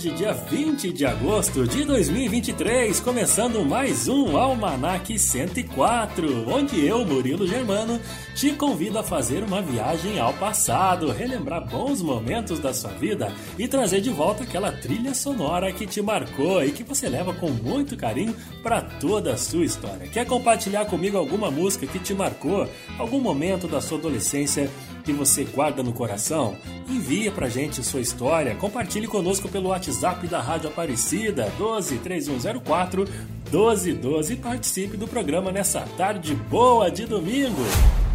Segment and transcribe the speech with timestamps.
[0.00, 7.46] Hoje, dia 20 de agosto de 2023, começando mais um Almanac 104, onde eu, Murilo
[7.46, 8.00] Germano,
[8.34, 13.68] te convido a fazer uma viagem ao passado, relembrar bons momentos da sua vida e
[13.68, 17.94] trazer de volta aquela trilha sonora que te marcou e que você leva com muito
[17.94, 20.08] carinho para toda a sua história.
[20.08, 22.66] Quer compartilhar comigo alguma música que te marcou,
[22.98, 24.70] algum momento da sua adolescência
[25.00, 26.56] que você guarda no coração?
[26.88, 33.04] Envie pra gente sua história, compartilhe conosco pelo WhatsApp da Rádio Aparecida 12 3104
[33.50, 37.62] 1212 e participe do programa nessa tarde boa de domingo.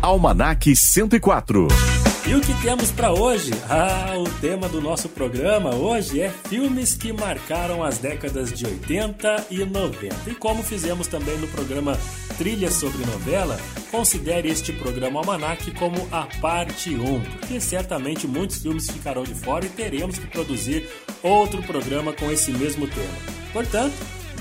[0.01, 1.67] Almanac 104.
[2.27, 3.51] E o que temos para hoje?
[3.69, 9.45] Ah, o tema do nosso programa hoje é filmes que marcaram as décadas de 80
[9.51, 10.31] e 90.
[10.31, 11.95] E como fizemos também no programa
[12.35, 13.59] Trilha sobre Novela,
[13.91, 19.63] considere este programa Almanac como a parte 1, porque certamente muitos filmes ficarão de fora
[19.67, 20.89] e teremos que produzir
[21.21, 23.35] outro programa com esse mesmo tema.
[23.53, 23.93] Portanto,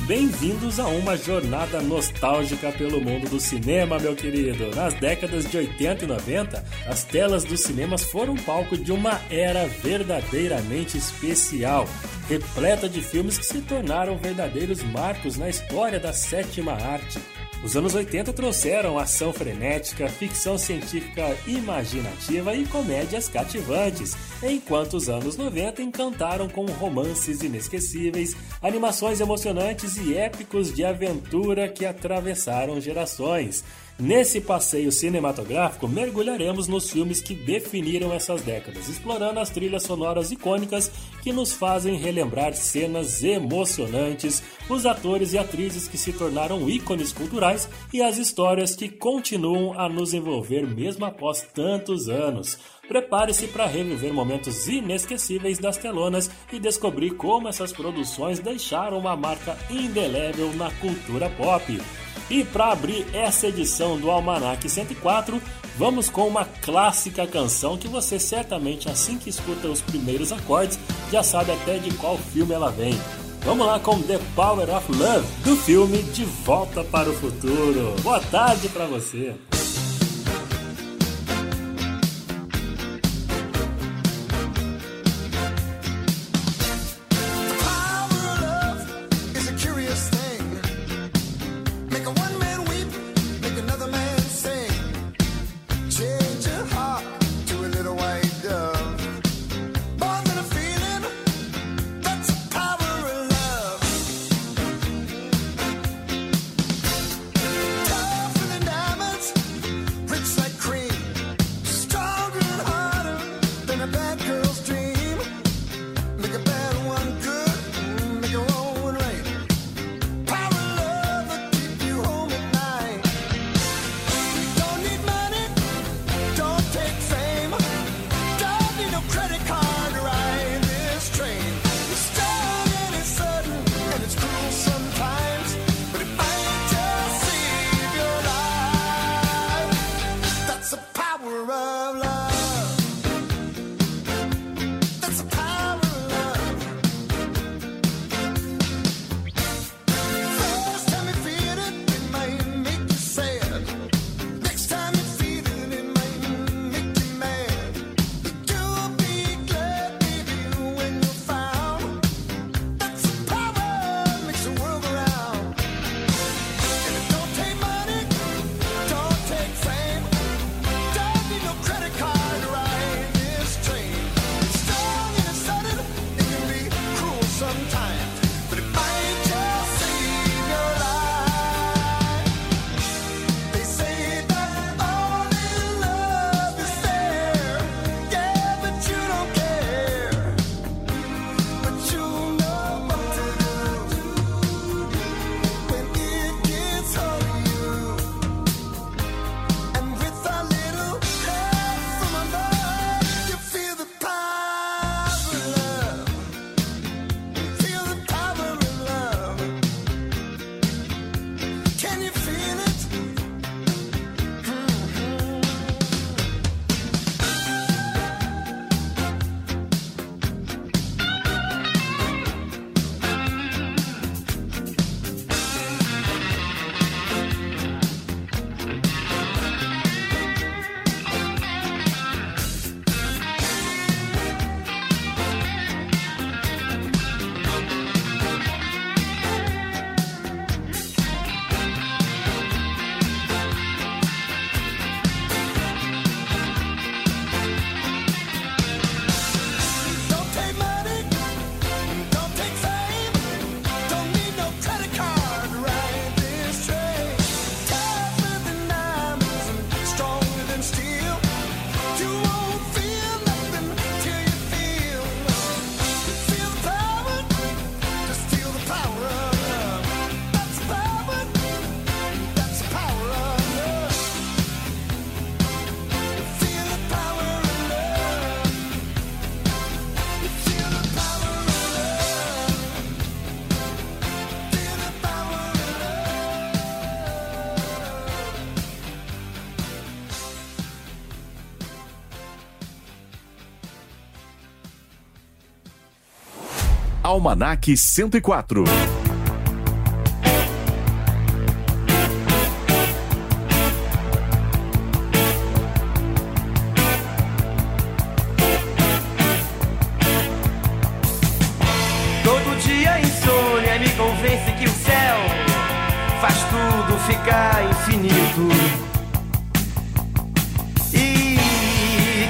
[0.06, 4.68] Bem-vindos a uma jornada nostálgica pelo mundo do cinema, meu querido.
[4.76, 9.66] Nas décadas de 80 e 90, as telas dos cinemas foram palco de uma era
[9.66, 11.88] verdadeiramente especial,
[12.28, 17.18] repleta de filmes que se tornaram verdadeiros marcos na história da sétima arte.
[17.64, 25.38] Os anos 80 trouxeram ação frenética, ficção científica imaginativa e comédias cativantes, enquanto os anos
[25.38, 33.64] 90 encantaram com romances inesquecíveis, animações emocionantes e épicos de aventura que atravessaram gerações.
[33.96, 40.90] Nesse passeio cinematográfico, mergulharemos nos filmes que definiram essas décadas, explorando as trilhas sonoras icônicas
[41.22, 47.68] que nos fazem relembrar cenas emocionantes, os atores e atrizes que se tornaram ícones culturais
[47.92, 52.58] e as histórias que continuam a nos envolver mesmo após tantos anos.
[52.88, 59.56] Prepare-se para reviver momentos inesquecíveis das telonas e descobrir como essas produções deixaram uma marca
[59.70, 61.80] indelével na cultura pop.
[62.30, 65.40] E para abrir essa edição do Almanac 104,
[65.76, 70.78] vamos com uma clássica canção que você certamente, assim que escuta os primeiros acordes,
[71.10, 72.98] já sabe até de qual filme ela vem.
[73.42, 77.94] Vamos lá com The Power of Love, do filme De Volta para o Futuro.
[78.02, 79.34] Boa tarde para você!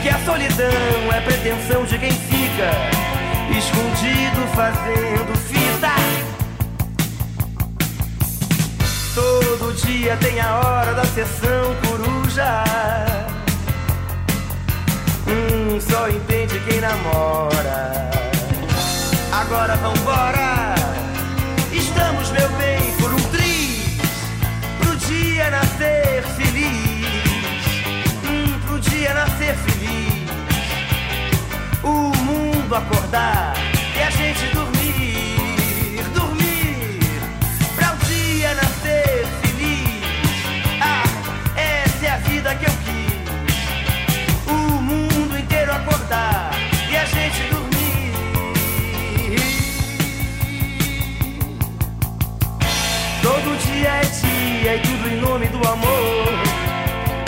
[0.03, 3.14] Que a solidão é pretensão de quem fica
[3.59, 5.95] escondido fazendo fita.
[9.15, 12.65] Todo dia tem a hora da sessão coruja.
[15.29, 18.11] Hum, só entende quem namora.
[19.33, 20.75] Agora vambora.
[21.73, 23.99] Estamos, meu bem, por um triz.
[24.79, 27.07] Pro dia nascer feliz.
[28.25, 30.25] Hum, pro dia nascer feliz.
[31.83, 32.14] O
[32.65, 33.55] mundo acordar
[33.95, 36.03] e a gente dormir.
[36.15, 36.99] Dormir.
[37.77, 40.03] Pra o dia nascer feliz.
[40.81, 41.03] Ah,
[41.57, 44.51] essa é a vida que eu quis.
[44.51, 46.53] O mundo inteiro acordar
[46.91, 48.13] e a gente dormir.
[53.23, 56.33] Todo dia é dia e tudo em nome do amor.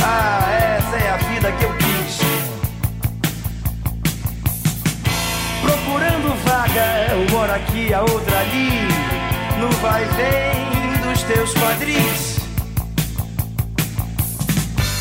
[0.02, 1.75] Ah, essa é a vida que eu
[5.96, 8.86] Procurando vaga, uma hora aqui, a outra ali.
[9.58, 12.36] No vai vem dos teus quadris.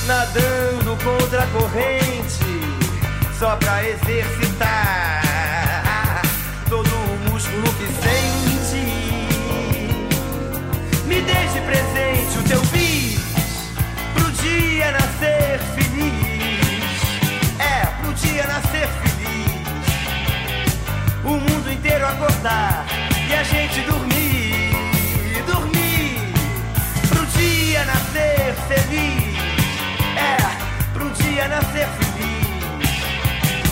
[0.08, 2.46] Nadando contra a corrente,
[3.38, 5.22] só pra exercitar
[6.70, 8.86] todo o músculo que sente.
[11.08, 13.20] Me deixe presente o teu bis
[14.14, 16.86] pro dia nascer feliz.
[17.60, 18.65] É, pro dia nascer.
[21.26, 22.86] O mundo inteiro acordar
[23.28, 24.72] e a gente dormir,
[25.48, 26.20] dormir.
[27.10, 29.36] Pro dia nascer feliz.
[30.16, 33.04] É, pro dia nascer feliz.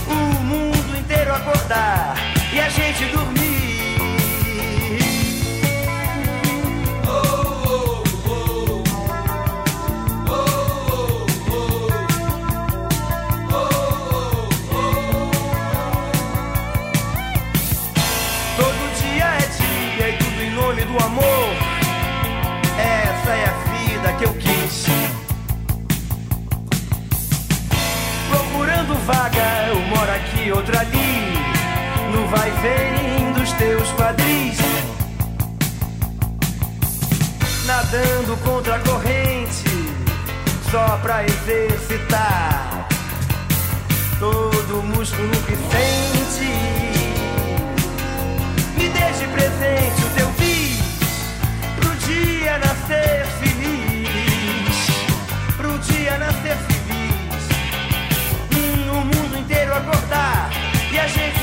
[0.08, 2.16] O mundo inteiro acordar
[2.52, 3.62] e a gente dormir.
[24.18, 24.86] Que eu quis.
[28.30, 31.34] Procurando vaga, uma hora aqui, outra ali.
[32.14, 34.58] No vai vem dos teus quadris.
[37.66, 39.94] Nadando contra a corrente,
[40.70, 42.88] só pra exercitar
[44.20, 46.54] todo o músculo que sente.
[48.78, 50.82] Me deixe presente o teu bis
[51.76, 53.32] pro dia nascer
[60.94, 61.43] e a gente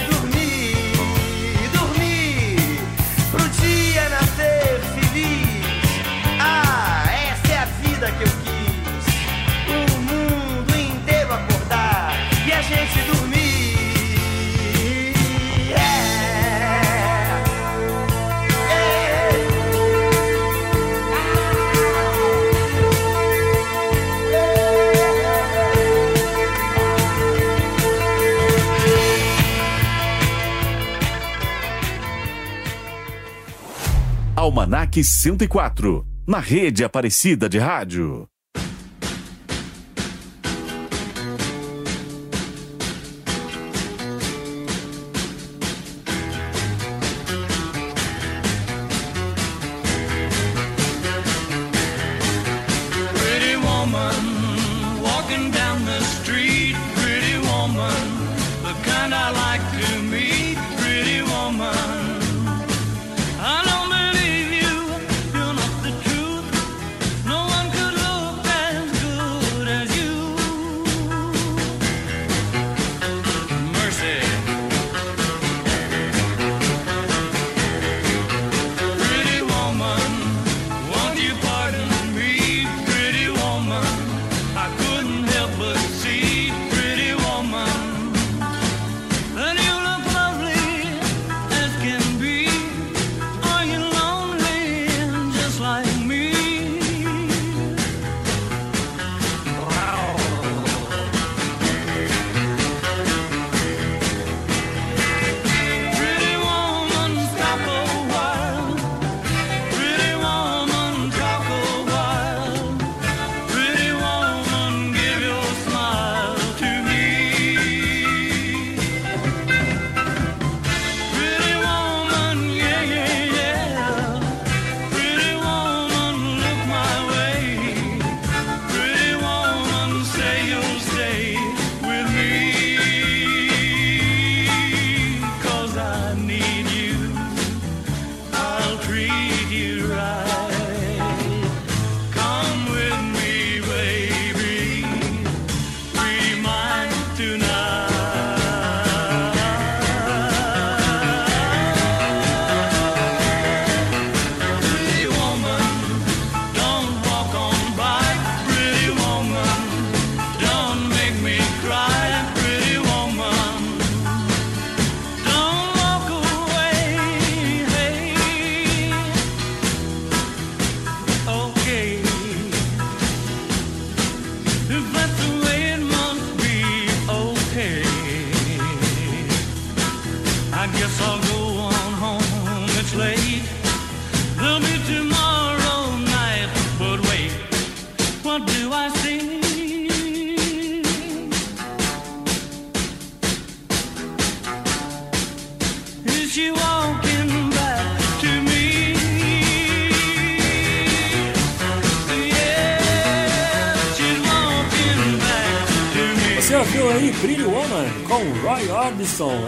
[34.51, 36.05] Almanac 104.
[36.27, 38.27] Na rede Aparecida de Rádio.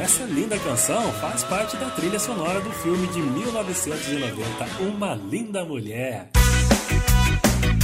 [0.03, 6.29] Essa linda canção faz parte da trilha sonora do filme de 1990, Uma Linda Mulher.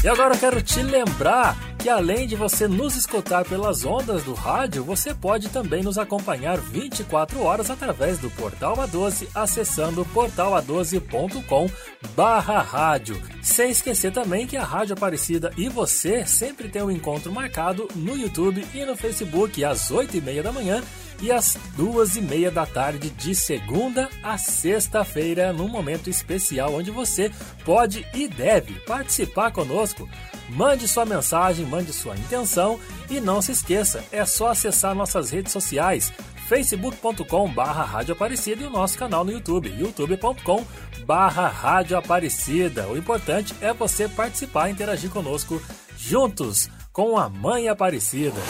[0.05, 4.35] E agora eu quero te lembrar que além de você nos escutar pelas ondas do
[4.35, 11.71] rádio, você pode também nos acompanhar 24 horas através do Portal A12, acessando portala12.com
[12.15, 13.19] barra rádio.
[13.41, 18.15] Sem esquecer também que a Rádio Aparecida e você sempre tem um encontro marcado no
[18.15, 20.83] YouTube e no Facebook às 8h30 da manhã
[21.21, 26.91] e às duas e meia da tarde de segunda a sexta-feira, num momento especial onde
[26.91, 27.31] você
[27.65, 30.09] pode e deve participar conosco.
[30.49, 32.79] Mande sua mensagem, mande sua intenção
[33.11, 36.13] e não se esqueça, é só acessar nossas redes sociais
[36.49, 40.65] facebook.com barra Rádio Aparecida e o nosso canal no YouTube, youtube.com
[41.05, 42.89] barra Rádio Aparecida.
[42.89, 45.61] O importante é você participar e interagir conosco
[45.97, 48.41] juntos com a Mãe Aparecida.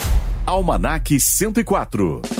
[0.45, 2.38] Almanac 104.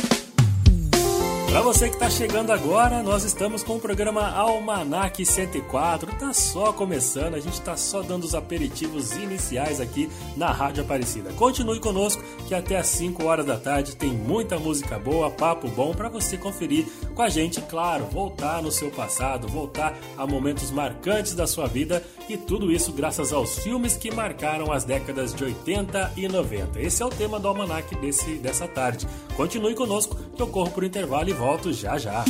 [1.49, 6.15] Para você que está chegando agora, nós estamos com o programa Almanac 104.
[6.15, 11.33] Tá só começando, a gente está só dando os aperitivos iniciais aqui na Rádio Aparecida.
[11.33, 15.91] Continue conosco que até às 5 horas da tarde tem muita música boa, papo bom
[15.91, 21.33] para você conferir com a gente, claro, voltar no seu passado, voltar a momentos marcantes
[21.33, 26.13] da sua vida e tudo isso graças aos filmes que marcaram as décadas de 80
[26.15, 26.79] e 90.
[26.79, 29.07] Esse é o tema do Almanac desse, dessa tarde.
[29.35, 32.25] Continue conosco que eu corro por intervalo e volto já já.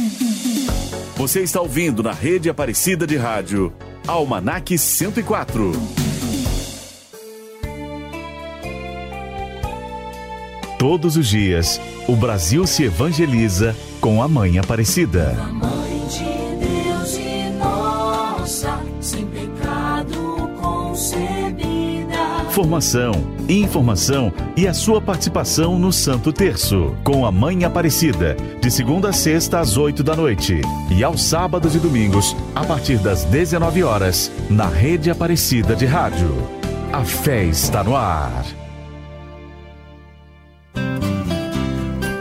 [1.18, 3.74] Você está ouvindo na rede Aparecida de Rádio.
[4.06, 5.72] Almanac 104.
[10.78, 15.36] Todos os dias, o Brasil se evangeliza com a Mãe Aparecida.
[22.60, 22.60] Concebida.
[22.60, 23.14] Formação,
[23.48, 29.14] informação e a sua participação no Santo Terço, com a Mãe Aparecida, de segunda a
[29.14, 30.60] sexta às 8 da noite
[30.92, 36.36] e aos sábados e domingos, a partir das 19 horas, na Rede Aparecida de Rádio.
[36.92, 38.44] A fé está no ar.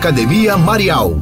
[0.00, 1.14] Academia Marial.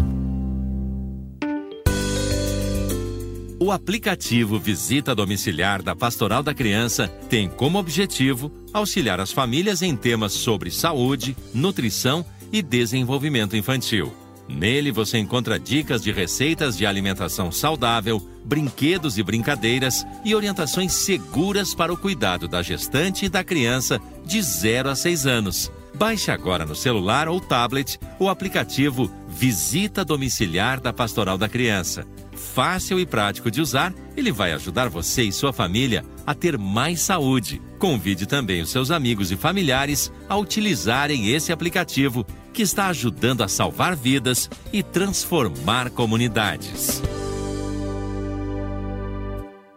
[3.59, 9.97] O aplicativo Visita Domiciliar da Pastoral da Criança tem como objetivo auxiliar as famílias em
[9.97, 14.15] temas sobre saúde, nutrição e desenvolvimento infantil.
[14.49, 21.75] Nele você encontra dicas de receitas de alimentação saudável, brinquedos e brincadeiras e orientações seguras
[21.75, 25.73] para o cuidado da gestante e da criança de 0 a 6 anos.
[25.99, 32.07] Baixe agora no celular ou tablet o aplicativo Visita Domiciliar da Pastoral da Criança.
[32.33, 37.01] Fácil e prático de usar, ele vai ajudar você e sua família a ter mais
[37.01, 37.61] saúde.
[37.81, 43.49] Convide também os seus amigos e familiares a utilizarem esse aplicativo que está ajudando a
[43.49, 47.03] salvar vidas e transformar comunidades.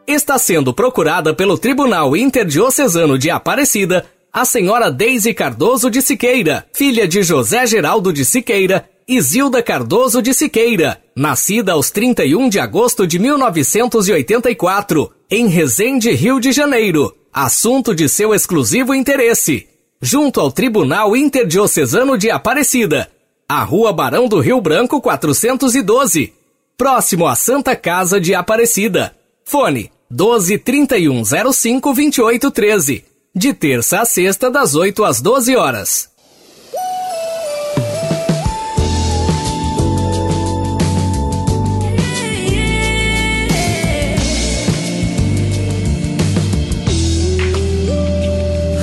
[0.05, 7.05] Está sendo procurada pelo Tribunal Interdiocesano de Aparecida a senhora Deise Cardoso de Siqueira, filha
[7.05, 13.05] de José Geraldo de Siqueira e Zilda Cardoso de Siqueira, nascida aos 31 de agosto
[13.05, 19.67] de 1984, em Resende, Rio de Janeiro, assunto de seu exclusivo interesse.
[20.01, 23.11] Junto ao Tribunal Interdiocesano de Aparecida,
[23.50, 26.33] a Rua Barão do Rio Branco 412,
[26.77, 29.13] próximo à Santa Casa de Aparecida.
[29.43, 36.09] Fone 12 3105 2813 de terça a sexta, das 8 às 12 horas.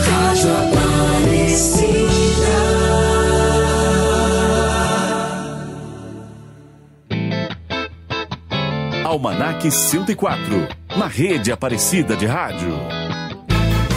[0.03, 1.69] Rádio Aparecida.
[9.05, 13.18] Almanac 104, na rede Aparecida de Rádio.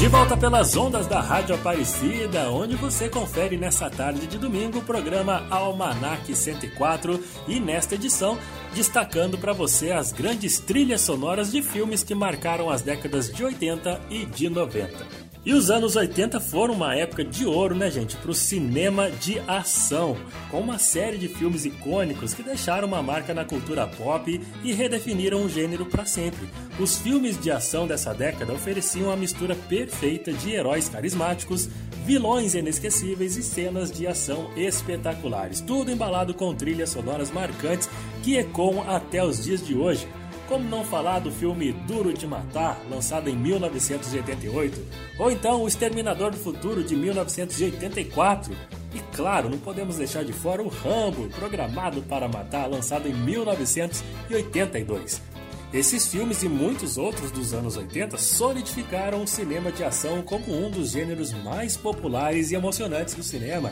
[0.02, 4.82] De volta pelas ondas da Rádio Aparecida, onde você confere nessa tarde de domingo o
[4.82, 8.36] programa Almanac 104 e nesta edição
[8.74, 14.02] destacando para você as grandes trilhas sonoras de filmes que marcaram as décadas de 80
[14.10, 15.21] e de 90.
[15.44, 19.40] E os anos 80 foram uma época de ouro, né, gente, para o cinema de
[19.48, 20.16] ação,
[20.52, 25.44] com uma série de filmes icônicos que deixaram uma marca na cultura pop e redefiniram
[25.44, 26.48] o gênero para sempre.
[26.80, 31.68] Os filmes de ação dessa década ofereciam a mistura perfeita de heróis carismáticos,
[32.06, 37.90] vilões inesquecíveis e cenas de ação espetaculares, tudo embalado com trilhas sonoras marcantes
[38.22, 40.08] que ecoam até os dias de hoje.
[40.52, 44.86] Como não falar do filme Duro de Matar, lançado em 1988,
[45.18, 48.54] ou então O Exterminador do Futuro de 1984?
[48.94, 55.22] E claro, não podemos deixar de fora o Rambo, programado para matar, lançado em 1982.
[55.72, 60.70] Esses filmes e muitos outros dos anos 80 solidificaram o cinema de ação como um
[60.70, 63.72] dos gêneros mais populares e emocionantes do cinema.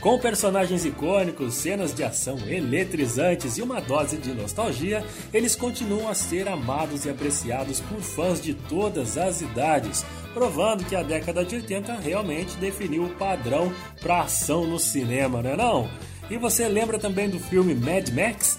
[0.00, 6.14] Com personagens icônicos, cenas de ação eletrizantes e uma dose de nostalgia, eles continuam a
[6.14, 11.56] ser amados e apreciados por fãs de todas as idades, provando que a década de
[11.56, 15.90] 80 realmente definiu o padrão para ação no cinema, não é não?
[16.30, 18.56] E você lembra também do filme Mad Max?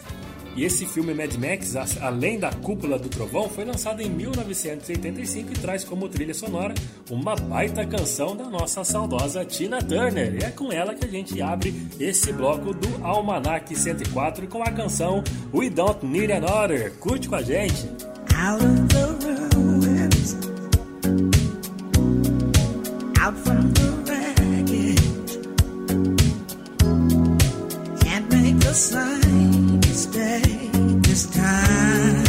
[0.56, 5.56] E esse filme Mad Max, além da Cúpula do Trovão, foi lançado em 1985 e
[5.56, 6.74] traz como trilha sonora
[7.10, 10.36] uma baita canção da nossa saudosa Tina Turner.
[10.36, 14.72] E é com ela que a gente abre esse bloco do Almanac 104 com a
[14.72, 16.94] canção We Don't Need Another.
[17.00, 17.88] Curte com a gente!
[18.36, 20.38] Out of the ruins,
[23.20, 25.40] out from the wreckage,
[28.02, 29.59] can't make the sign
[30.00, 30.70] stay
[31.02, 32.29] this time.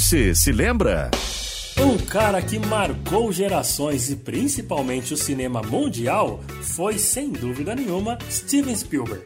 [0.00, 1.10] Você se lembra?
[1.78, 8.74] Um cara que marcou gerações e principalmente o cinema mundial foi, sem dúvida nenhuma, Steven
[8.74, 9.22] Spielberg.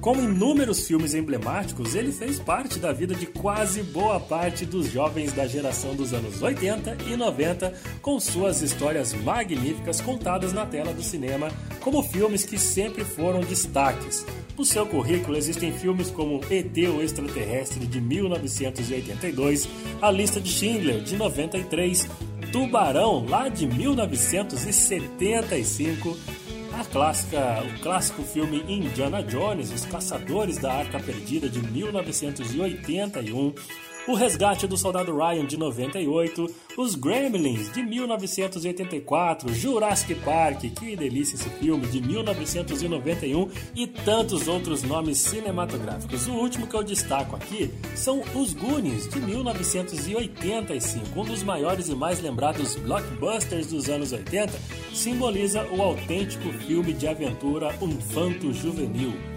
[0.00, 5.32] Com inúmeros filmes emblemáticos, ele fez parte da vida de quase boa parte dos jovens
[5.32, 11.02] da geração dos anos 80 e 90, com suas histórias magníficas contadas na tela do
[11.02, 14.24] cinema, como filmes que sempre foram destaques.
[14.56, 19.68] No seu currículo existem filmes como ET o Extraterrestre de 1982,
[20.00, 22.08] A Lista de Schindler de 93,
[22.52, 26.16] Tubarão lá de 1975,
[26.78, 33.54] a clássica, o clássico filme Indiana Jones, Os Caçadores da Arca Perdida de 1981,
[34.08, 41.36] O Resgate do Soldado Ryan de 98, Os Gremlins de 1984, Jurassic Park, que delícia
[41.36, 46.26] esse filme, de 1991 e tantos outros nomes cinematográficos.
[46.26, 51.94] O último que eu destaco aqui são Os Goonies de 1985, um dos maiores e
[51.94, 54.52] mais lembrados blockbusters dos anos 80,
[54.92, 59.31] simboliza o autêntico filme de aventura infanto-juvenil.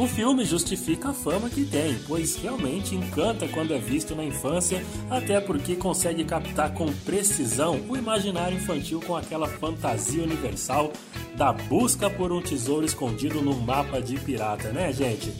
[0.00, 4.82] O filme justifica a fama que tem, pois realmente encanta quando é visto na infância,
[5.10, 10.90] até porque consegue captar com precisão o imaginário infantil com aquela fantasia universal
[11.36, 15.34] da busca por um tesouro escondido num mapa de pirata, né, gente?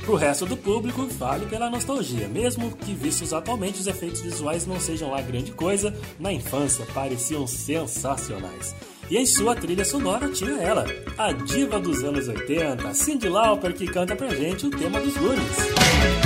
[0.00, 4.80] Pro resto do público, vale pela nostalgia, mesmo que vistos atualmente os efeitos visuais não
[4.80, 8.74] sejam lá grande coisa, na infância pareciam sensacionais.
[9.08, 10.84] E em sua trilha sonora tinha ela,
[11.16, 16.25] a diva dos anos 80, Cyndi Lauper, que canta pra gente o tema dos Goonies.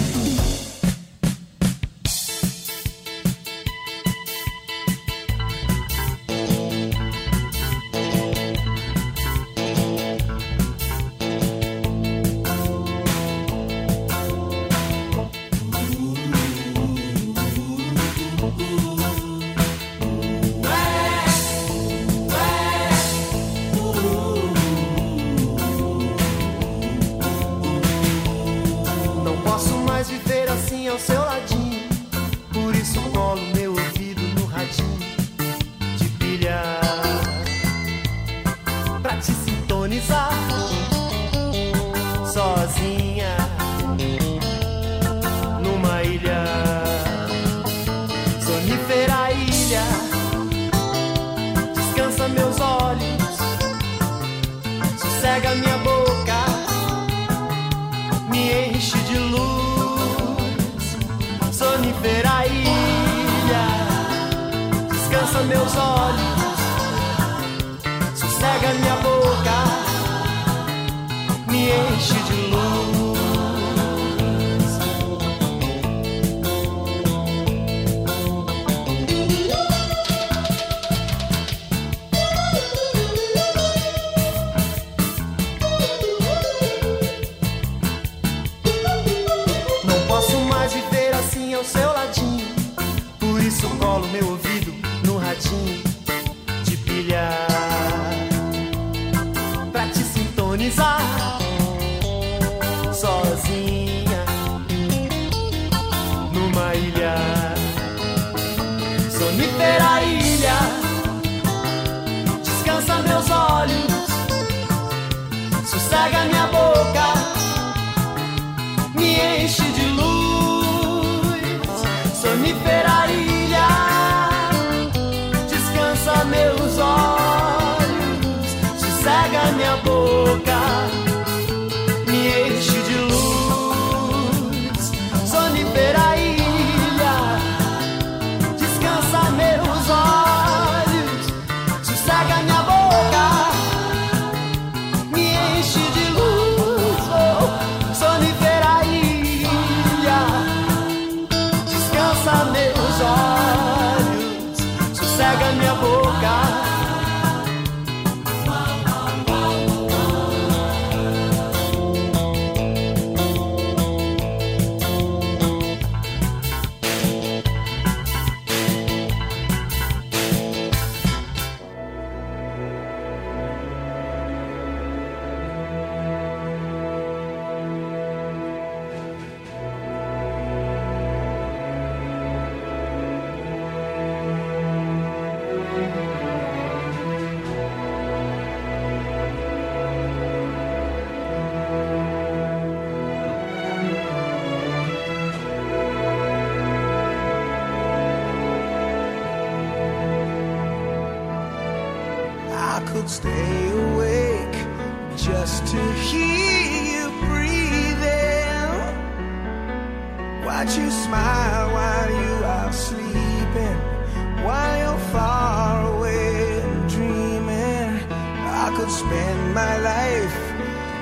[219.53, 220.37] my life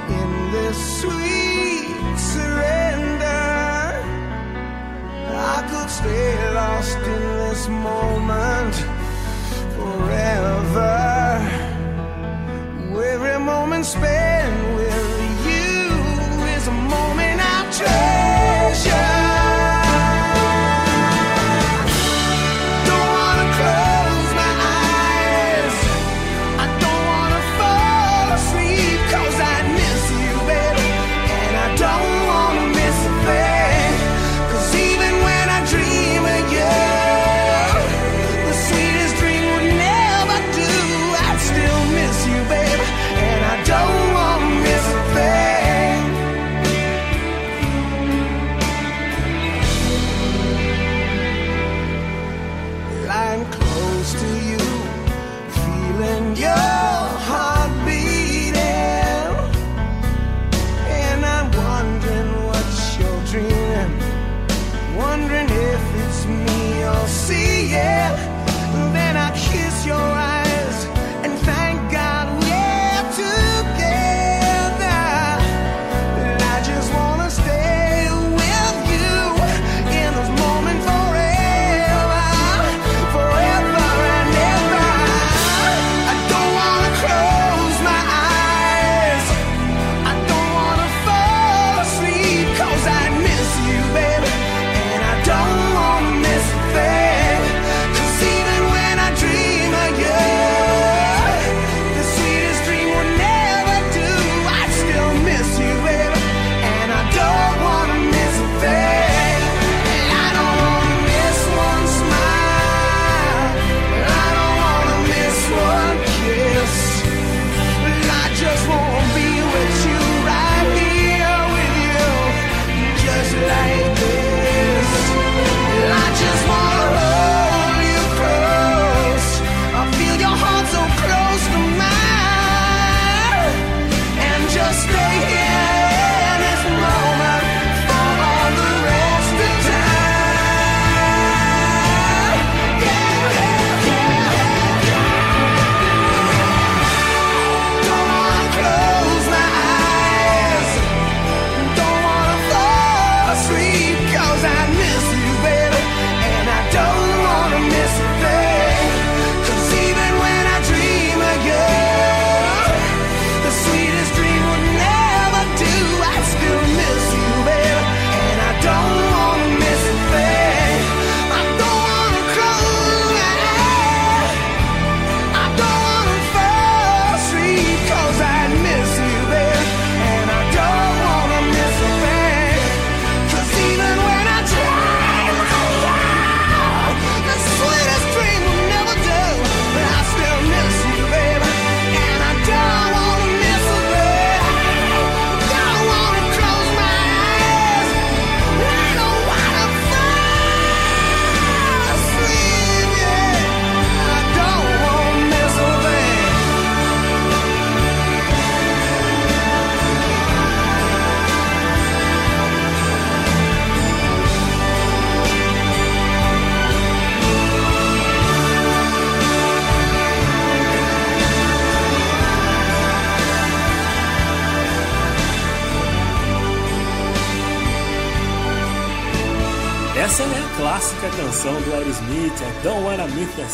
[0.10, 3.26] in this sweet surrender.
[5.56, 8.76] I could stay lost in this moment
[9.76, 11.10] forever.
[13.22, 14.18] Every moment spent.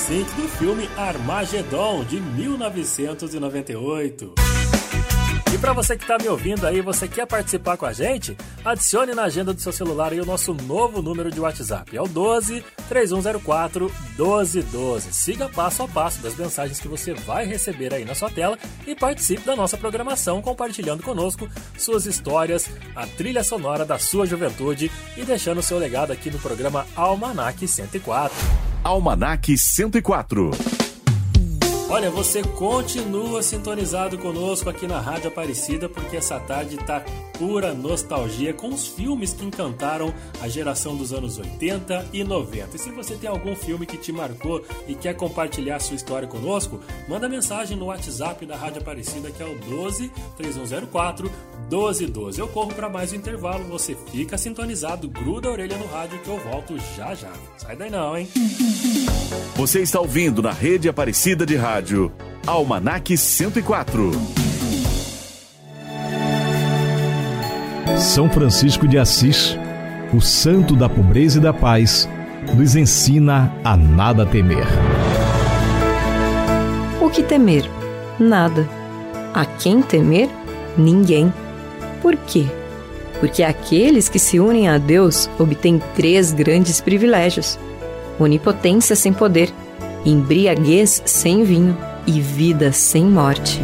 [0.06, 4.55] Sink, do filme Armageddon, de 1998.
[5.56, 8.36] E para você que está me ouvindo aí, você quer participar com a gente?
[8.66, 11.96] Adicione na agenda do seu celular aí o nosso novo número de WhatsApp.
[11.96, 15.14] É o 12 3104 1212.
[15.14, 18.94] Siga passo a passo das mensagens que você vai receber aí na sua tela e
[18.94, 21.48] participe da nossa programação compartilhando conosco
[21.78, 26.86] suas histórias, a trilha sonora da sua juventude e deixando seu legado aqui no programa
[26.98, 28.38] Almanac 104.
[28.84, 30.52] Almanac 104.
[31.88, 37.04] Olha, você continua sintonizado conosco aqui na Rádio Aparecida, porque essa tarde tá
[37.38, 40.12] pura nostalgia com os filmes que encantaram
[40.42, 42.76] a geração dos anos 80 e 90.
[42.76, 46.80] E se você tem algum filme que te marcou e quer compartilhar sua história conosco,
[47.08, 51.30] manda mensagem no WhatsApp da Rádio Aparecida, que é o 12 3104
[51.70, 52.40] 1212.
[52.40, 56.30] Eu corro para mais um intervalo, você fica sintonizado, gruda a orelha no rádio que
[56.30, 57.32] eu volto já já.
[57.58, 58.28] Sai daí não, hein?
[59.56, 61.75] Você está ouvindo na rede Aparecida de Rádio.
[62.48, 64.12] Almanac 104.
[67.98, 69.58] São Francisco de Assis,
[70.14, 72.08] o santo da pobreza e da paz,
[72.56, 74.66] nos ensina a nada temer.
[77.02, 77.70] O que temer?
[78.18, 78.66] Nada.
[79.34, 80.30] A quem temer?
[80.78, 81.34] Ninguém.
[82.02, 82.46] Por quê?
[83.20, 87.60] Porque aqueles que se unem a Deus obtêm três grandes privilégios:
[88.18, 89.52] onipotência sem poder,
[90.06, 93.60] embriaguez sem vinho e vida sem morte.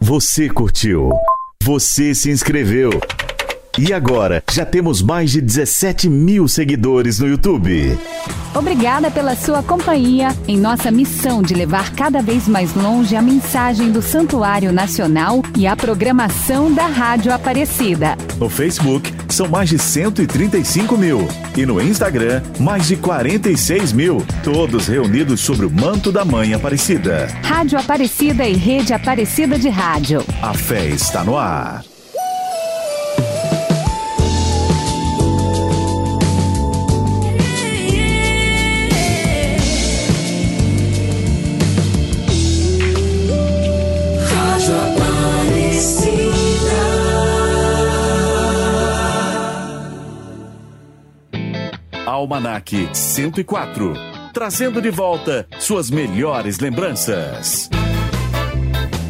[0.00, 1.10] Você curtiu.
[1.62, 2.90] Você se inscreveu.
[3.76, 7.98] E agora, já temos mais de 17 mil seguidores no YouTube.
[8.54, 13.90] Obrigada pela sua companhia em nossa missão de levar cada vez mais longe a mensagem
[13.90, 18.16] do Santuário Nacional e a programação da Rádio Aparecida.
[18.38, 21.26] No Facebook, são mais de 135 mil.
[21.56, 24.24] E no Instagram, mais de 46 mil.
[24.44, 27.26] Todos reunidos sobre o manto da Mãe Aparecida.
[27.42, 30.24] Rádio Aparecida e Rede Aparecida de Rádio.
[30.40, 31.82] A fé está no ar.
[52.24, 53.92] Almanac 104.
[54.32, 57.68] Trazendo de volta suas melhores lembranças.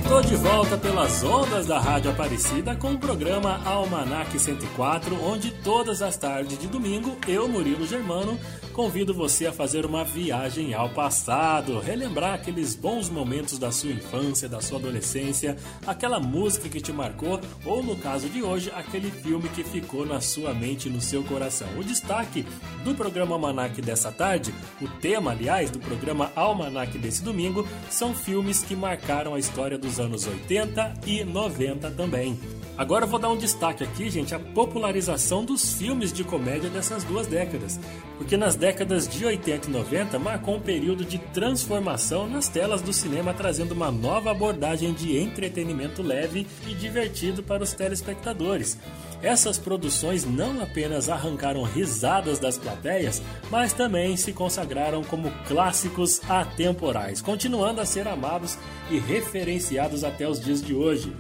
[0.09, 6.03] Tô de volta pelas ondas da Rádio Aparecida com o programa Almanac 104, onde todas
[6.03, 8.37] as tardes de domingo, eu, Murilo Germano,
[8.75, 14.49] convido você a fazer uma viagem ao passado, relembrar aqueles bons momentos da sua infância,
[14.49, 15.57] da sua adolescência,
[15.87, 20.21] aquela música que te marcou, ou no caso de hoje, aquele filme que ficou na
[20.21, 21.69] sua mente e no seu coração.
[21.79, 22.45] O destaque
[22.83, 24.53] do programa Almanac dessa tarde,
[24.83, 30.01] o tema, aliás, do programa Almanac desse domingo, são filmes que marcaram a história dos
[30.01, 32.37] anos 80 e 90 também.
[32.77, 37.05] Agora eu vou dar um destaque aqui, gente, a popularização dos filmes de comédia dessas
[37.05, 37.79] duas décadas.
[38.19, 42.93] Porque nas décadas de 80 e 90 marcou um período de transformação nas telas do
[42.93, 48.77] cinema, trazendo uma nova abordagem de entretenimento leve e divertido para os telespectadores.
[49.23, 53.23] Essas produções não apenas arrancaram risadas das plateias,
[53.53, 58.59] mas também se consagraram como clássicos atemporais, continuando a ser amados
[58.91, 61.13] e referenciados até os dias de hoje.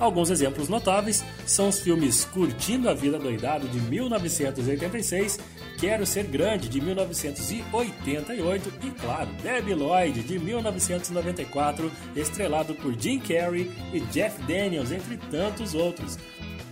[0.00, 5.38] Alguns exemplos notáveis são os filmes Curtindo a Vida Doidado de 1986,
[5.78, 13.70] Quero Ser Grande de 1988 e, claro, Debbie Lloyd de 1994, estrelado por Jim Carrey
[13.92, 16.16] e Jeff Daniels, entre tantos outros.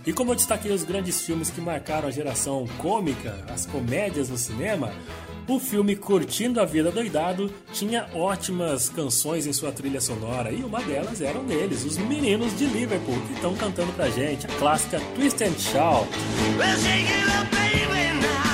[0.07, 4.37] E como eu destaquei os grandes filmes que marcaram a geração cômica, as comédias no
[4.39, 4.91] cinema,
[5.55, 10.81] o filme Curtindo a Vida Doidado tinha ótimas canções em sua trilha sonora e uma
[10.81, 15.43] delas eram deles, os meninos de Liverpool, que estão cantando pra gente a clássica Twist
[15.43, 16.07] and Shout.
[16.57, 18.48] Well,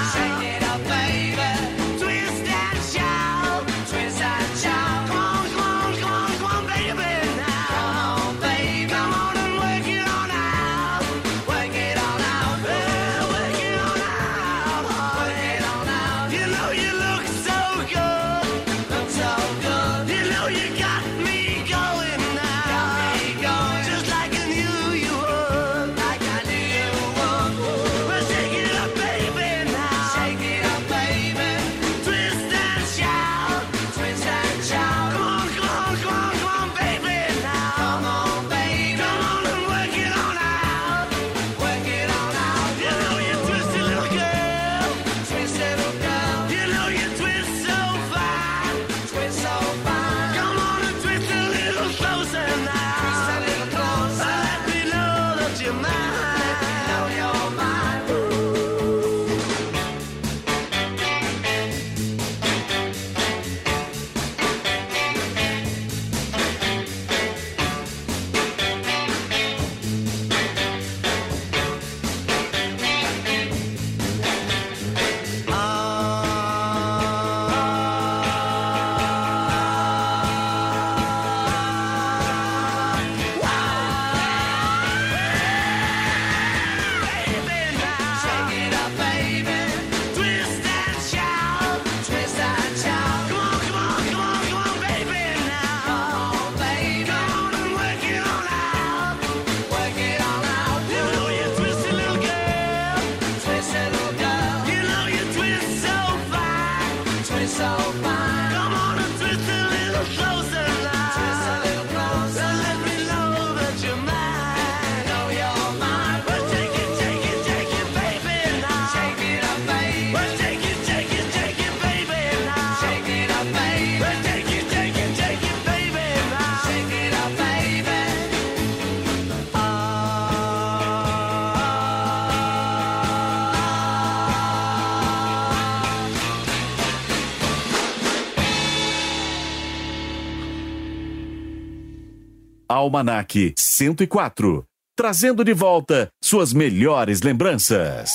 [142.86, 144.64] Almanac 104.
[144.96, 148.12] Trazendo de volta suas melhores lembranças.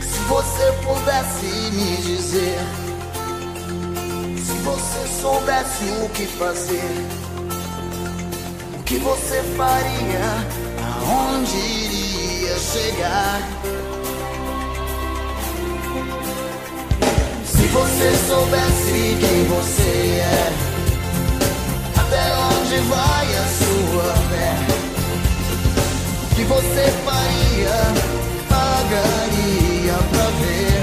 [0.00, 2.58] Se você pudesse me dizer,
[4.36, 7.06] se você soubesse o que fazer,
[8.76, 10.20] o que você faria,
[10.82, 13.40] aonde iria chegar?
[17.76, 20.52] Você soubesse quem você é,
[21.98, 24.52] até onde vai a sua fé?
[26.22, 27.78] O que você faria?
[28.48, 30.80] Pagaria pra ver.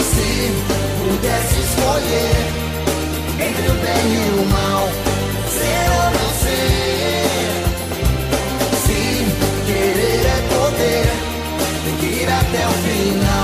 [0.00, 0.28] Se
[1.00, 2.42] pudesse escolher
[3.46, 4.84] entre o bem e o mal,
[5.58, 7.52] ser ou não ser.
[8.86, 9.00] Se
[9.66, 11.06] querer é poder,
[11.84, 13.43] tem que ir até o final.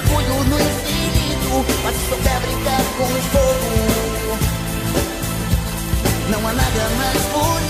[0.00, 4.38] mergulho no infinito Mas souber brincar com o fogo.
[6.30, 7.69] Não há nada mais bonito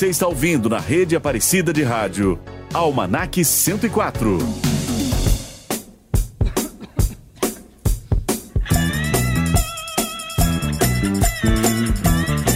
[0.00, 2.40] Você está ouvindo na rede Aparecida de Rádio.
[2.72, 4.38] Almanac 104.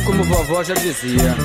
[0.07, 1.37] Como vovó já dizia.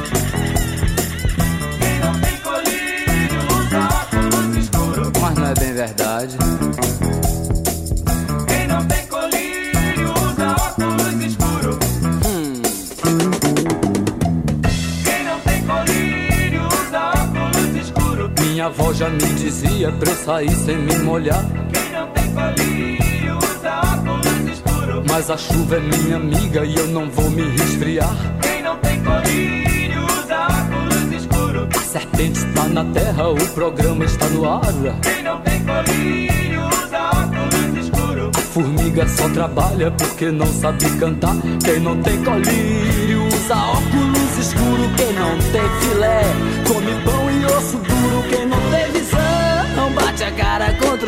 [5.20, 6.38] Mas não é bem verdade.
[19.00, 21.42] Já me dizia pra eu sair sem me molhar.
[21.72, 25.06] Quem não tem colírio usa óculos escuros.
[25.08, 28.14] Mas a chuva é minha amiga e eu não vou me resfriar.
[28.42, 31.68] Quem não tem colírio usa óculos escuros.
[31.78, 34.62] A serpente está na terra, o programa está no ar.
[35.02, 38.38] Quem não tem colírio usa óculos escuros.
[38.38, 41.38] A formiga só trabalha porque não sabe cantar.
[41.64, 46.22] Quem não tem colírio usa óculos escuro, quem não tem filé.
[46.68, 47.89] Come pão e osso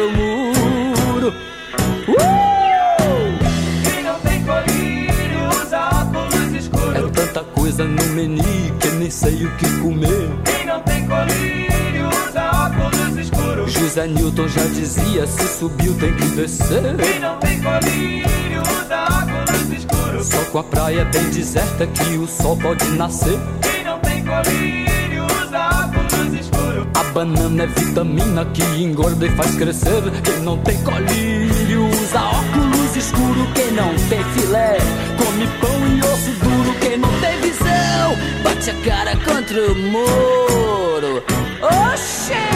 [0.02, 1.34] contra o muro.
[2.08, 2.24] Uh!
[3.84, 6.96] Quem não tem colírio usa óculos escuros.
[6.96, 8.44] É tanta coisa no menu
[8.80, 10.30] que nem sei o que comer.
[10.46, 13.72] Quem não tem colírio usa óculos escuros.
[13.72, 16.96] José Newton já dizia: se subiu tem que descer.
[16.98, 20.28] Quem não tem colírio usa óculos escuros.
[20.28, 23.40] Só com a praia bem deserta que o sol pode nascer.
[27.12, 30.02] Banana é vitamina que engorda e faz crescer.
[30.24, 33.48] Quem não tem colírio usa óculos escuro.
[33.54, 34.78] Quem não tem filé
[35.18, 36.80] come pão e osso duro.
[36.80, 41.24] Quem não tem visão bate a cara contra o muro.
[41.62, 42.51] Oxê!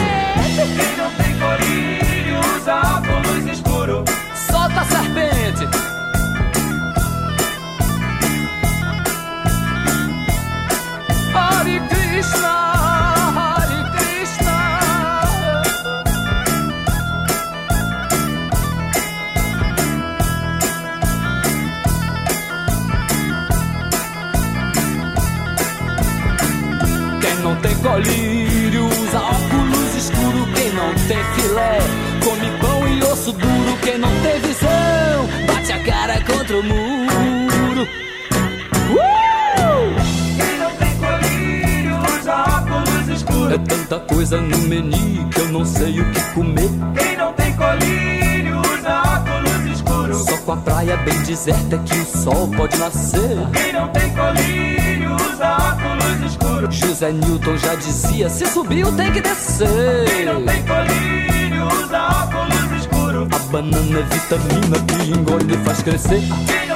[44.26, 46.70] Coisa no menu que eu não sei o que comer.
[46.98, 50.26] Quem não tem colírio usa óculos escuros.
[50.26, 53.38] Só com a praia bem deserta que o sol pode nascer.
[53.54, 56.76] Quem não tem colírio usa óculos escuros.
[56.76, 60.06] José Newton já dizia: se subiu tem que descer.
[60.08, 63.28] Quem não tem colírio usa óculos escuros.
[63.32, 66.22] A banana é vitamina que engorda e faz crescer.
[66.48, 66.75] Quem não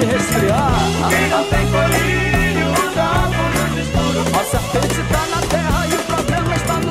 [0.00, 0.72] me resfriar.
[1.10, 4.26] Quem não tem colírio usa óculos escuros.
[4.34, 6.90] A serpente tá na terra e o problema está no.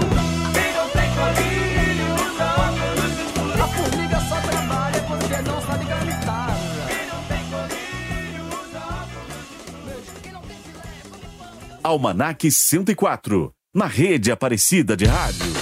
[0.53, 3.59] Quem não tem colírio usa óculos escuros.
[3.59, 6.55] A formiga só trabalha porque não sabe cantar.
[6.87, 10.39] Quem não tem colírio usa óculos escuros.
[11.83, 15.58] Almanac 104, na rede Aparecida de Rádio.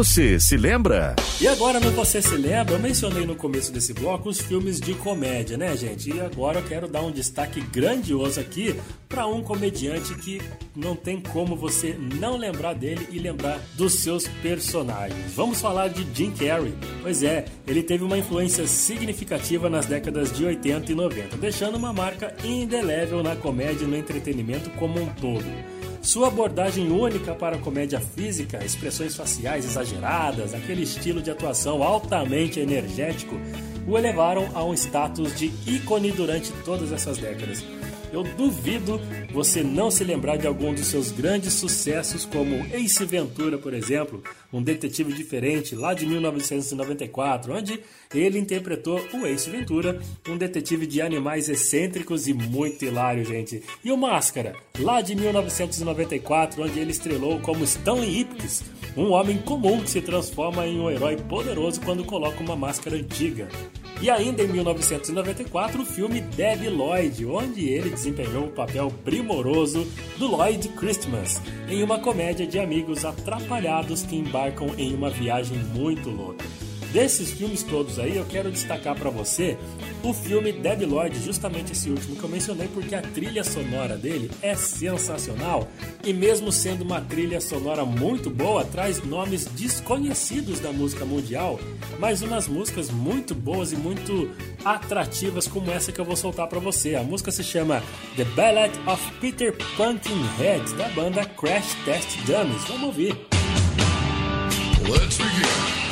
[0.00, 1.14] Você se lembra?
[1.38, 4.94] E agora no Você Se Lembra, eu mencionei no começo desse bloco os filmes de
[4.94, 6.10] comédia, né, gente?
[6.10, 8.74] E agora eu quero dar um destaque grandioso aqui
[9.06, 10.40] para um comediante que
[10.74, 15.34] não tem como você não lembrar dele e lembrar dos seus personagens.
[15.36, 16.72] Vamos falar de Jim Carrey.
[17.02, 21.92] Pois é, ele teve uma influência significativa nas décadas de 80 e 90, deixando uma
[21.92, 25.44] marca indelével na comédia e no entretenimento como um todo.
[26.10, 32.58] Sua abordagem única para a comédia física, expressões faciais exageradas, aquele estilo de atuação altamente
[32.58, 33.36] energético,
[33.86, 37.64] o elevaram a um status de ícone durante todas essas décadas.
[38.12, 39.00] Eu duvido
[39.32, 44.22] você não se lembrar de algum dos seus grandes sucessos, como Ace Ventura, por exemplo,
[44.52, 47.80] um detetive diferente lá de 1994, onde
[48.12, 53.62] ele interpretou o Ace Ventura, um detetive de animais excêntricos e muito hilário, gente.
[53.84, 58.64] E o Máscara, lá de 1994, onde ele estrelou como Stanley Ipkiss,
[58.96, 63.48] um homem comum que se transforma em um herói poderoso quando coloca uma máscara antiga.
[64.02, 69.86] E ainda em 1994, o filme Debbie Lloyd, onde ele desempenhou o papel primoroso
[70.16, 76.08] do Lloyd Christmas, em uma comédia de amigos atrapalhados que embarcam em uma viagem muito
[76.08, 76.69] louca.
[76.92, 79.56] Desses filmes todos aí, eu quero destacar para você
[80.02, 84.30] o filme Debbie Lloyd, justamente esse último que eu mencionei, porque a trilha sonora dele
[84.42, 85.68] é sensacional
[86.02, 91.60] e, mesmo sendo uma trilha sonora muito boa, traz nomes desconhecidos da música mundial,
[91.98, 94.30] mas umas músicas muito boas e muito
[94.64, 96.96] atrativas, como essa que eu vou soltar para você.
[96.96, 97.82] A música se chama
[98.16, 102.64] The Ballad of Peter Pumpkinhead, da banda Crash Test Dummies.
[102.64, 103.16] Vamos ouvir.
[104.88, 105.89] Let's begin.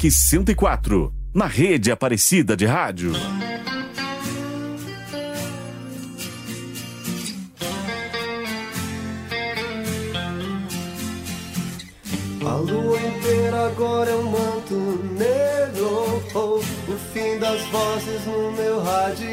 [0.00, 3.12] Univac 104, na rede Aparecida de Rádio.
[12.42, 14.74] A lua inteira agora é um manto
[15.18, 16.22] negro.
[16.34, 19.28] Oh, o fim das vozes no meu rádio.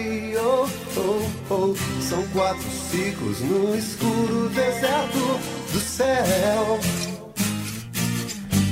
[0.98, 5.40] Oh, oh, são quatro ciclos no escuro deserto
[5.72, 6.80] do céu.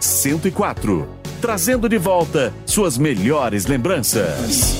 [0.00, 1.08] 104,
[1.40, 4.77] trazendo de volta suas melhores lembranças.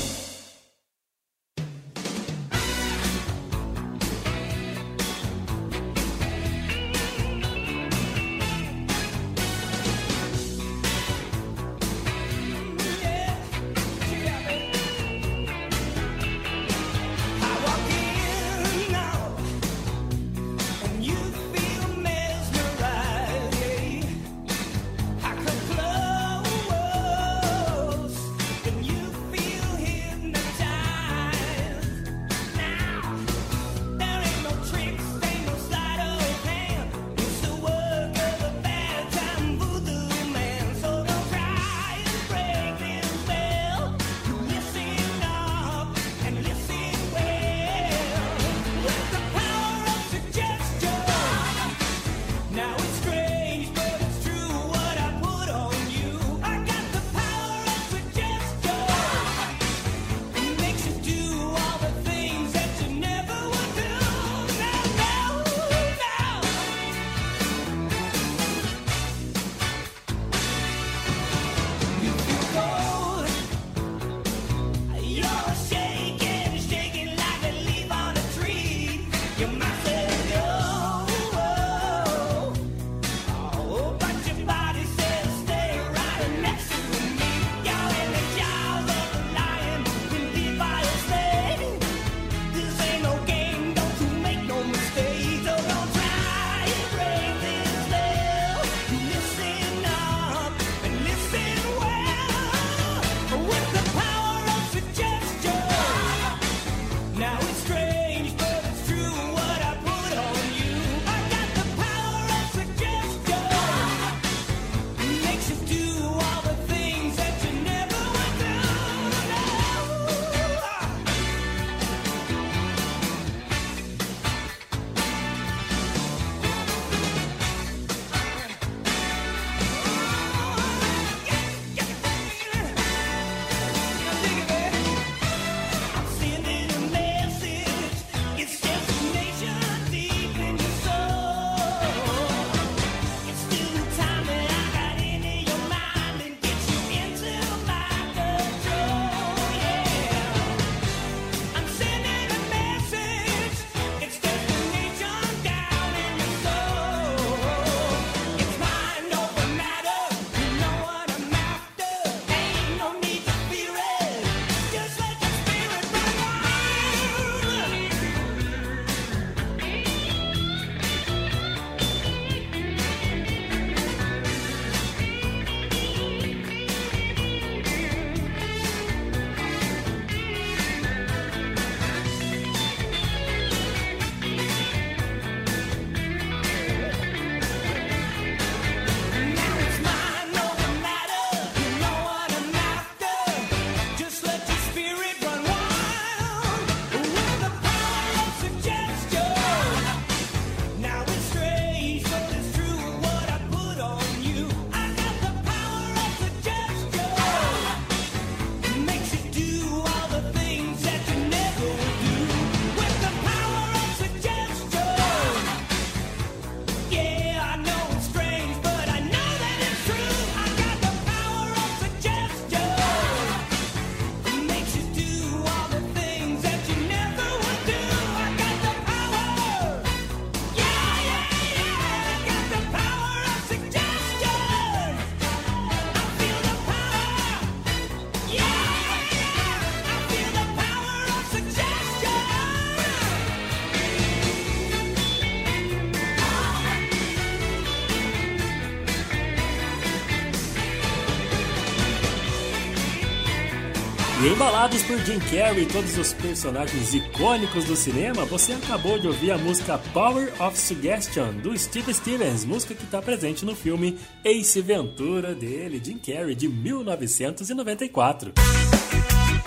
[254.88, 259.36] Por Jim Carrey e todos os personagens icônicos do cinema, você acabou de ouvir a
[259.36, 265.34] música Power of Suggestion do Steve Stevens, música que está presente no filme Ace Ventura
[265.34, 268.32] dele, Jim Carrey, de 1994.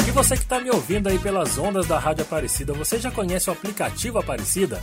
[0.08, 3.50] E você que está me ouvindo aí pelas ondas da Rádio Aparecida, você já conhece
[3.50, 4.80] o aplicativo Aparecida?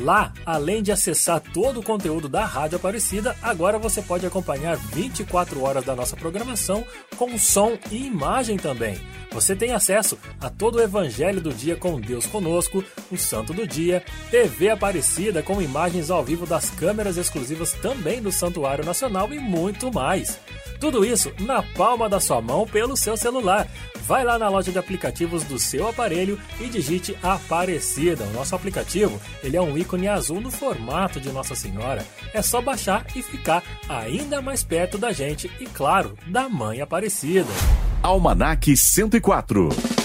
[0.00, 5.62] Lá, além de acessar todo o conteúdo da Rádio Aparecida, agora você pode acompanhar 24
[5.62, 6.84] horas da nossa programação
[7.16, 8.98] com som e imagem também.
[9.32, 12.82] Você tem acesso a todo o Evangelho do Dia com Deus Conosco,
[13.12, 18.32] o Santo do Dia, TV Aparecida com imagens ao vivo das câmeras exclusivas também do
[18.32, 20.38] Santuário Nacional e muito mais.
[20.80, 23.68] Tudo isso na palma da sua mão pelo seu celular.
[24.06, 28.24] Vai lá na loja de aplicativos do seu aparelho e digite Aparecida.
[28.24, 32.04] O nosso aplicativo ele é um ícone azul no formato de Nossa Senhora.
[32.32, 37.50] É só baixar e ficar ainda mais perto da gente e, claro, da Mãe Aparecida.
[38.02, 39.99] Almanac 104.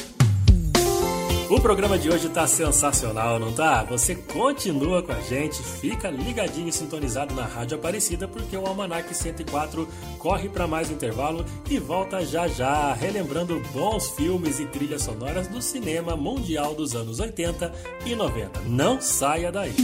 [1.48, 3.84] O programa de hoje tá sensacional, não tá?
[3.84, 9.14] Você continua com a gente, fica ligadinho e sintonizado na Rádio Aparecida, porque o Almanac
[9.14, 15.04] 104 corre para mais um intervalo e volta já já, relembrando bons filmes e trilhas
[15.04, 17.72] sonoras do cinema mundial dos anos 80
[18.08, 18.62] e 90.
[18.62, 19.76] Não saia daí.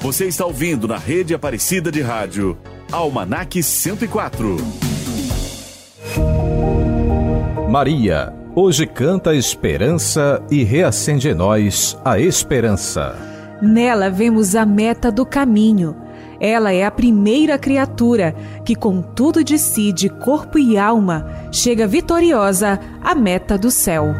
[0.00, 2.56] Você está ouvindo na rede Aparecida de Rádio
[2.90, 4.97] Almanac 104.
[7.68, 13.14] Maria, hoje canta esperança e reacende em nós a esperança.
[13.60, 15.94] Nela vemos a meta do caminho.
[16.40, 18.34] Ela é a primeira criatura
[18.64, 24.14] que, com tudo de si, de corpo e alma, chega vitoriosa à meta do céu.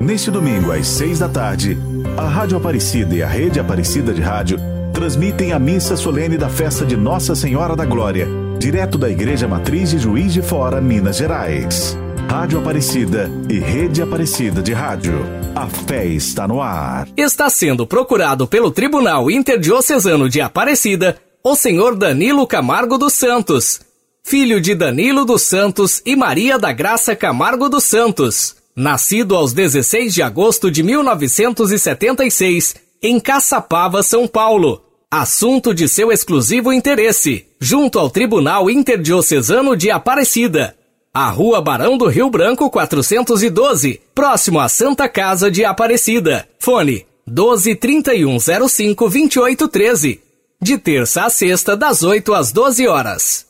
[0.00, 1.78] Neste domingo, às seis da tarde,
[2.16, 4.58] a Rádio Aparecida e a Rede Aparecida de Rádio
[4.92, 8.26] transmitem a missa solene da festa de Nossa Senhora da Glória,
[8.58, 11.96] direto da Igreja Matriz de Juiz de Fora, Minas Gerais.
[12.28, 15.14] Rádio Aparecida e Rede Aparecida de Rádio.
[15.54, 17.06] A fé está no ar.
[17.16, 23.80] Está sendo procurado pelo Tribunal Interdiocesano de Aparecida o senhor Danilo Camargo dos Santos,
[24.24, 30.14] filho de Danilo dos Santos e Maria da Graça Camargo dos Santos, nascido aos 16
[30.14, 34.83] de agosto de 1976 em Caçapava, São Paulo.
[35.16, 40.74] Assunto de seu exclusivo interesse, junto ao Tribunal Interdiocesano de Aparecida.
[41.14, 46.48] A Rua Barão do Rio Branco 412, próximo à Santa Casa de Aparecida.
[46.58, 50.20] Fone 12 3105 2813.
[50.60, 53.46] De terça a sexta, das 8 às 12 horas.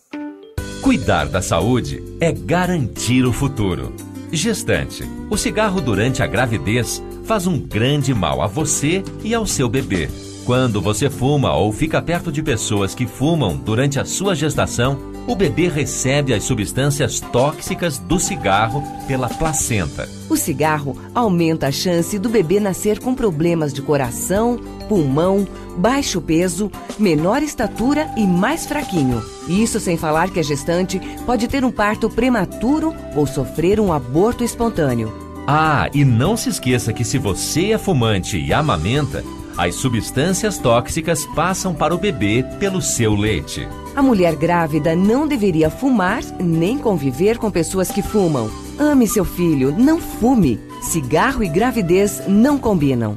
[0.82, 3.94] Cuidar da saúde é garantir o futuro.
[4.30, 9.66] Gestante, o cigarro durante a gravidez faz um grande mal a você e ao seu
[9.66, 10.10] bebê.
[10.44, 15.34] Quando você fuma ou fica perto de pessoas que fumam durante a sua gestação, o
[15.34, 20.06] bebê recebe as substâncias tóxicas do cigarro pela placenta.
[20.28, 25.48] O cigarro aumenta a chance do bebê nascer com problemas de coração, pulmão,
[25.78, 29.24] baixo peso, menor estatura e mais fraquinho.
[29.48, 34.44] Isso sem falar que a gestante pode ter um parto prematuro ou sofrer um aborto
[34.44, 35.10] espontâneo.
[35.46, 39.24] Ah, e não se esqueça que se você é fumante e amamenta,
[39.56, 43.66] as substâncias tóxicas passam para o bebê pelo seu leite.
[43.94, 48.50] A mulher grávida não deveria fumar nem conviver com pessoas que fumam.
[48.78, 50.60] Ame seu filho, não fume.
[50.82, 53.16] Cigarro e gravidez não combinam.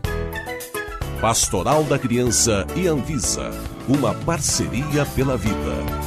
[1.19, 3.49] Pastoral da Criança e Anvisa.
[3.88, 6.06] Uma parceria pela vida.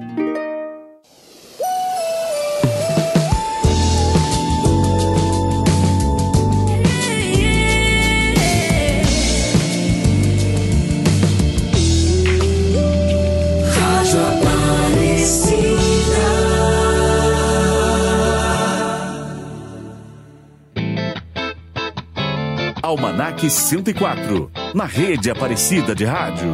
[23.41, 26.53] Almanac 104, na rede Aparecida de Rádio.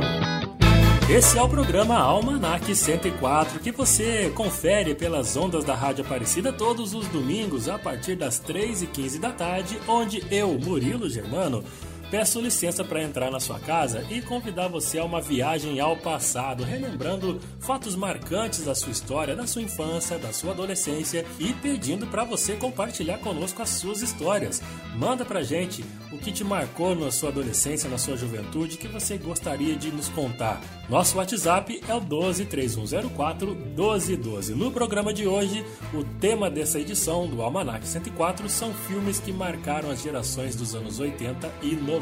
[1.09, 6.93] Esse é o programa Almanac 104 que você confere pelas ondas da Rádio Aparecida todos
[6.93, 11.61] os domingos a partir das 3h15 da tarde, onde eu, Murilo Germano,
[12.09, 16.63] peço licença para entrar na sua casa e convidar você a uma viagem ao passado,
[16.63, 22.23] relembrando fatos marcantes da sua história, da sua infância, da sua adolescência e pedindo para
[22.23, 24.61] você compartilhar conosco as suas histórias.
[24.95, 29.17] Manda pra gente o que te marcou na sua adolescência, na sua juventude, que você
[29.17, 30.61] gostaria de nos contar.
[30.89, 34.55] Nosso WhatsApp é o 12 3104 1212.
[34.55, 39.91] No programa de hoje, o tema dessa edição do Almanac 104 são filmes que marcaram
[39.91, 41.96] as gerações dos anos 80 e 90.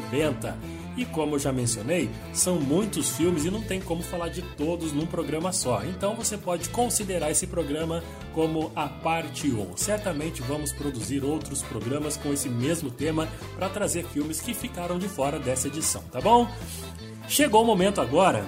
[0.96, 4.92] E como eu já mencionei, são muitos filmes e não tem como falar de todos
[4.92, 5.84] num programa só.
[5.84, 8.02] Então você pode considerar esse programa
[8.32, 9.76] como a parte 1.
[9.76, 15.06] Certamente vamos produzir outros programas com esse mesmo tema para trazer filmes que ficaram de
[15.06, 16.48] fora dessa edição, tá bom?
[17.28, 18.46] Chegou o momento agora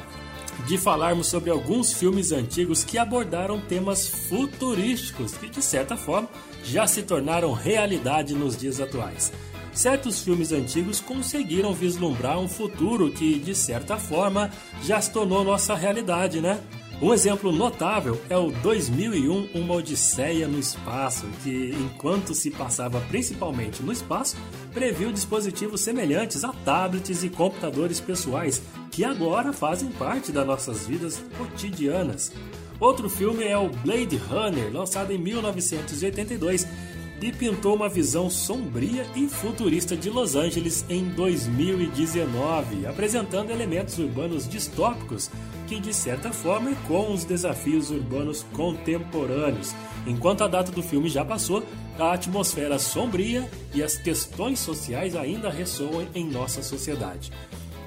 [0.66, 6.28] de falarmos sobre alguns filmes antigos que abordaram temas futurísticos que, de certa forma,
[6.64, 9.32] já se tornaram realidade nos dias atuais.
[9.72, 14.50] Certos filmes antigos conseguiram vislumbrar um futuro que, de certa forma,
[14.82, 16.60] já se tornou nossa realidade, né?
[17.00, 23.84] Um exemplo notável é o 2001 Uma Odisseia no Espaço, que, enquanto se passava principalmente
[23.84, 24.36] no espaço,
[24.74, 31.22] previu dispositivos semelhantes a tablets e computadores pessoais que agora fazem parte das nossas vidas
[31.38, 32.32] cotidianas.
[32.80, 36.66] Outro filme é o Blade Runner, lançado em 1982
[37.20, 44.48] e pintou uma visão sombria e futurista de Los Angeles em 2019, apresentando elementos urbanos
[44.48, 45.30] distópicos
[45.66, 49.74] que, de certa forma, ecoam os desafios urbanos contemporâneos.
[50.06, 51.62] Enquanto a data do filme já passou,
[51.98, 57.32] a atmosfera sombria e as questões sociais ainda ressoam em nossa sociedade.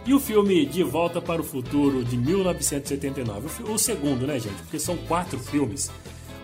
[0.05, 4.55] E o filme De Volta para o Futuro de 1979, o segundo, né, gente?
[4.63, 5.91] Porque são quatro filmes.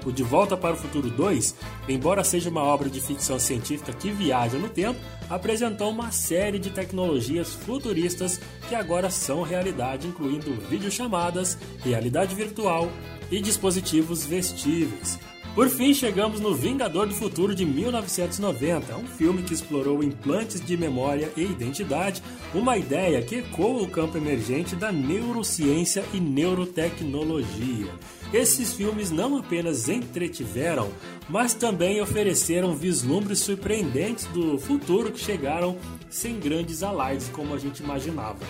[0.08, 1.54] O De Volta para o Futuro 2,
[1.90, 4.98] embora seja uma obra de ficção científica que viaja no tempo,
[5.30, 8.40] apresentou uma série de tecnologias futuristas
[8.70, 12.90] que agora são realidade, incluindo videochamadas, realidade virtual
[13.30, 15.20] e dispositivos vestíveis.
[15.54, 20.78] Por fim, chegamos no Vingador do Futuro de 1990, um filme que explorou implantes de
[20.78, 22.24] memória e identidade,
[22.54, 27.92] uma ideia que ecoa o campo emergente da neurociência e neurotecnologia.
[28.34, 30.90] Esses filmes não apenas entretiveram,
[31.30, 35.78] mas também ofereceram vislumbres surpreendentes do futuro que chegaram
[36.10, 38.46] sem grandes alardes como a gente imaginava,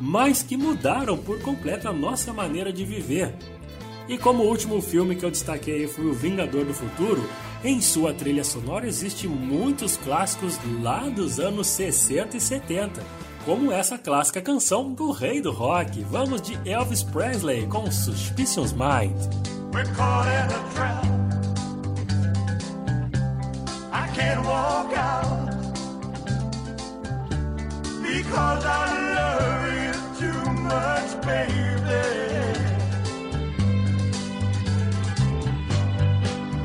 [0.00, 3.34] mas que mudaram por completo a nossa maneira de viver.
[4.08, 7.28] E como último filme que eu destaquei foi O Vingador do Futuro,
[7.64, 13.02] em sua trilha sonora existem muitos clássicos lá dos anos 60 e 70,
[13.46, 16.02] como essa clássica canção do rei do rock.
[16.10, 19.14] Vamos de Elvis Presley com Suspicious Mind.
[19.72, 21.04] We're caught in a trap.
[23.92, 25.50] I can't walk out
[28.02, 32.02] because I love you too much, baby.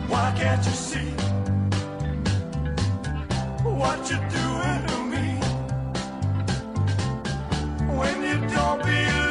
[0.09, 1.13] Why can't you see
[3.63, 5.00] what you're doing
[8.01, 9.30] when you don't believe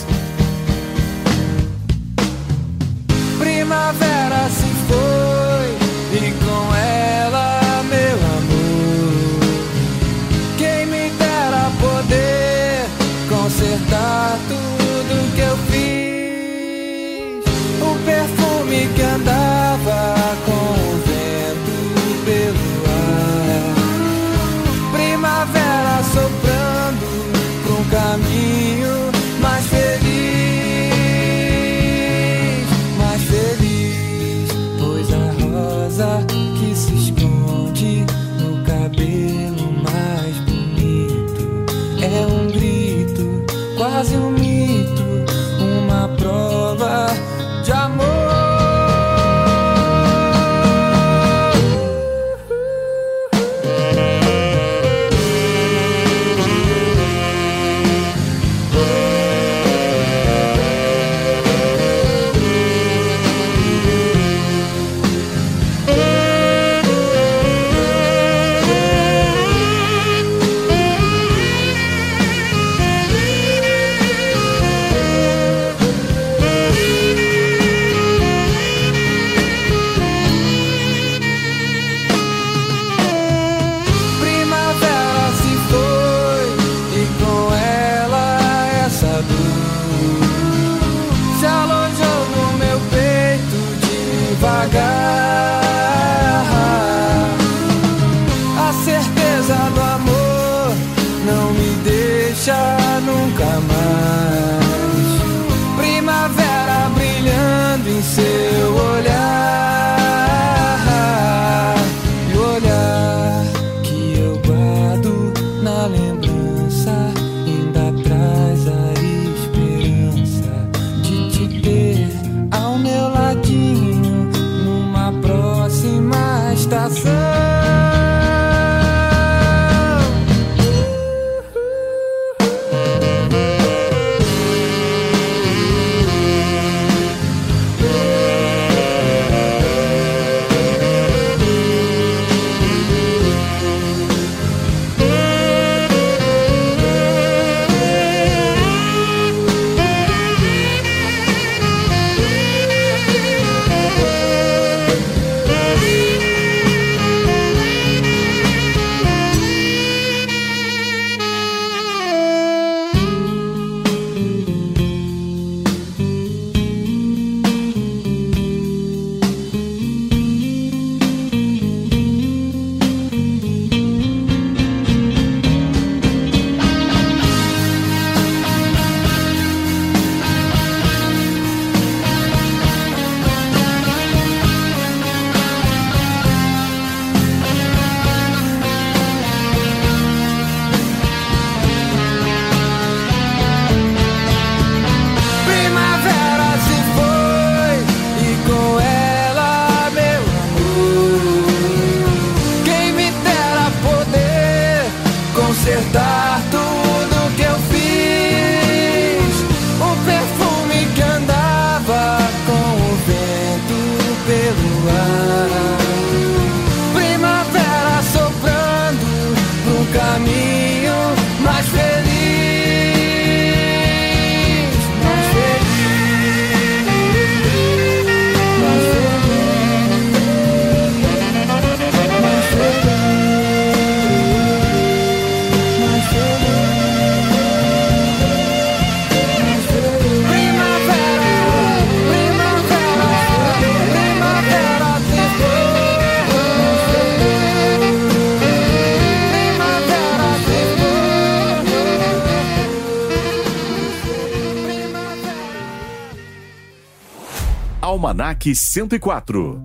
[258.11, 259.61] Almanac 104.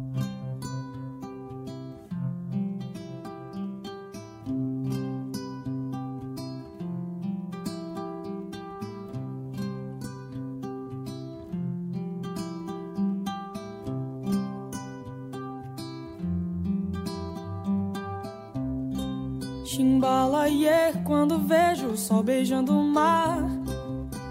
[19.64, 23.38] Chimbalaie é quando vejo o sol beijando o mar.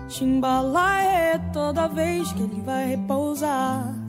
[0.07, 4.04] Chimbalaie é toda vez que ele vai repousar.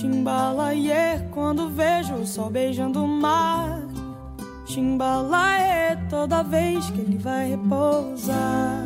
[0.00, 3.82] Timbalaê, yeah, é quando vejo o sol beijando o mar.
[4.64, 8.82] Timbalaê, yeah, é toda vez que ele vai repousar.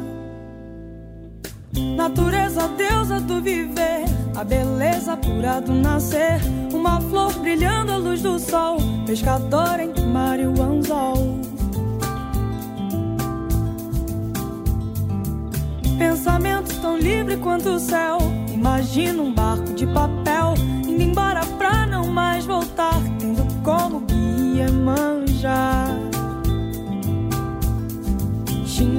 [1.96, 6.40] Natureza, deusa do viver, a beleza pura do nascer.
[6.72, 11.38] Uma flor brilhando à luz do sol, pescador em mar e o anzol.
[15.96, 18.18] Pensamento tão livre quanto o céu,
[18.52, 20.23] imagina um barco de papel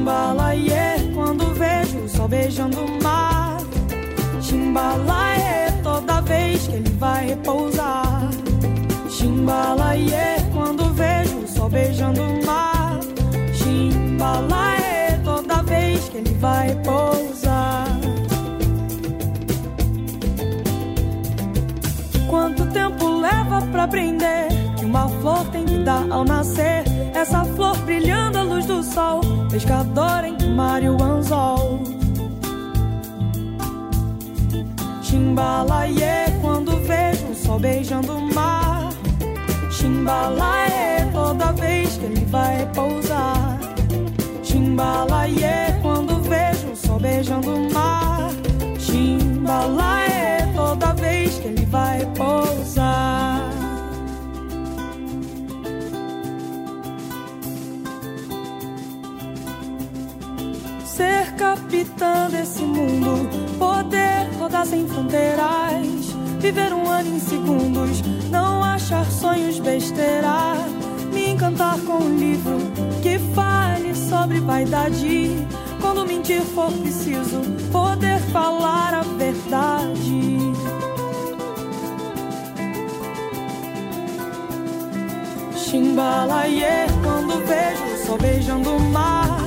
[0.05, 3.57] Chimbalaie, quando vejo o sol beijando o mar.
[4.39, 8.29] Chimbalaie, toda vez que ele vai repousar.
[9.09, 12.99] Chimbalaie, quando vejo o sol beijando o mar.
[13.55, 17.87] Chimbalaie, toda vez que ele vai repousar.
[22.29, 26.84] Quanto tempo leva pra aprender que uma flor tem vida ao nascer?
[27.27, 29.19] Essa flor brilhando à luz do sol,
[29.49, 31.79] pescador entre o mar e o anzol.
[35.01, 38.89] Chimbalaie, quando vejo o sol beijando o mar.
[39.71, 43.57] Chimbalaie, toda vez que ele vai repousar.
[44.43, 48.29] Chimbalaie, quando vejo o sol beijando o mar.
[48.77, 53.04] Chimbalaie, toda vez que ele vai repousar.
[61.65, 63.27] Capitã desse mundo,
[63.57, 70.57] poder rodar sem fronteiras, viver um ano em segundos, não achar sonhos besteira,
[71.11, 72.57] me encantar com um livro
[73.01, 75.31] que fale sobre vaidade.
[75.81, 80.37] Quando mentir for preciso, poder falar a verdade.
[85.57, 89.39] Chimbalaie, quando vejo o sol beijando o mar.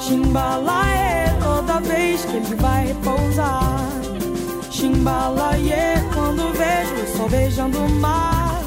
[0.00, 1.03] Chimbalaie,
[1.74, 3.90] toda vez que ele vai repousar.
[4.70, 8.60] Chimbalaie, quando vejo o sol beijando o mar.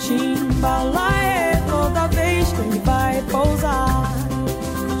[0.00, 4.12] Chimbalaie, toda vez que ele vai repousar.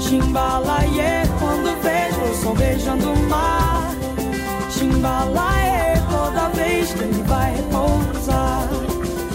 [0.00, 3.94] Chimbalaie, quando vejo o sol beijando o mar.
[4.70, 8.68] Chimbalaie, toda vez que ele vai repousar.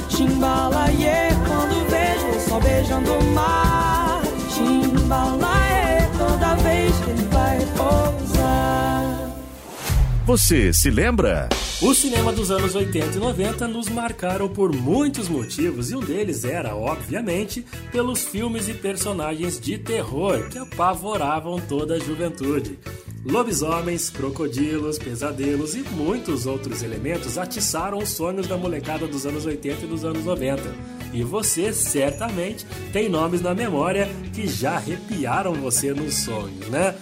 [0.09, 4.21] Chimbalaie, quando vejo o sol beijando o mar.
[4.49, 5.54] Chimbalaie,
[6.55, 9.34] toda vez que ele vai repousar.
[10.25, 11.47] Você se lembra?
[11.79, 16.43] O cinema dos anos 80 e 90 nos marcaram por muitos motivos e um deles
[16.43, 22.79] era, obviamente, pelos filmes e personagens de terror que apavoravam toda a juventude.
[23.23, 29.85] Lobisomens, crocodilos, pesadelos e muitos outros elementos atiçaram os sonhos da molecada dos anos 80
[29.85, 30.63] e dos anos 90.
[31.13, 36.95] E você certamente tem nomes na memória que já arrepiaram você nos sonhos, né?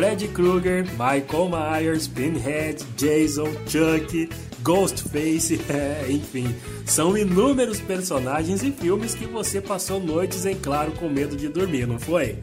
[0.00, 4.30] Freddy Krueger, Michael Myers, Pinhead, Jason, Chuck,
[4.62, 6.56] Ghostface, é, enfim,
[6.86, 11.86] são inúmeros personagens e filmes que você passou noites em claro com medo de dormir,
[11.86, 12.38] não foi?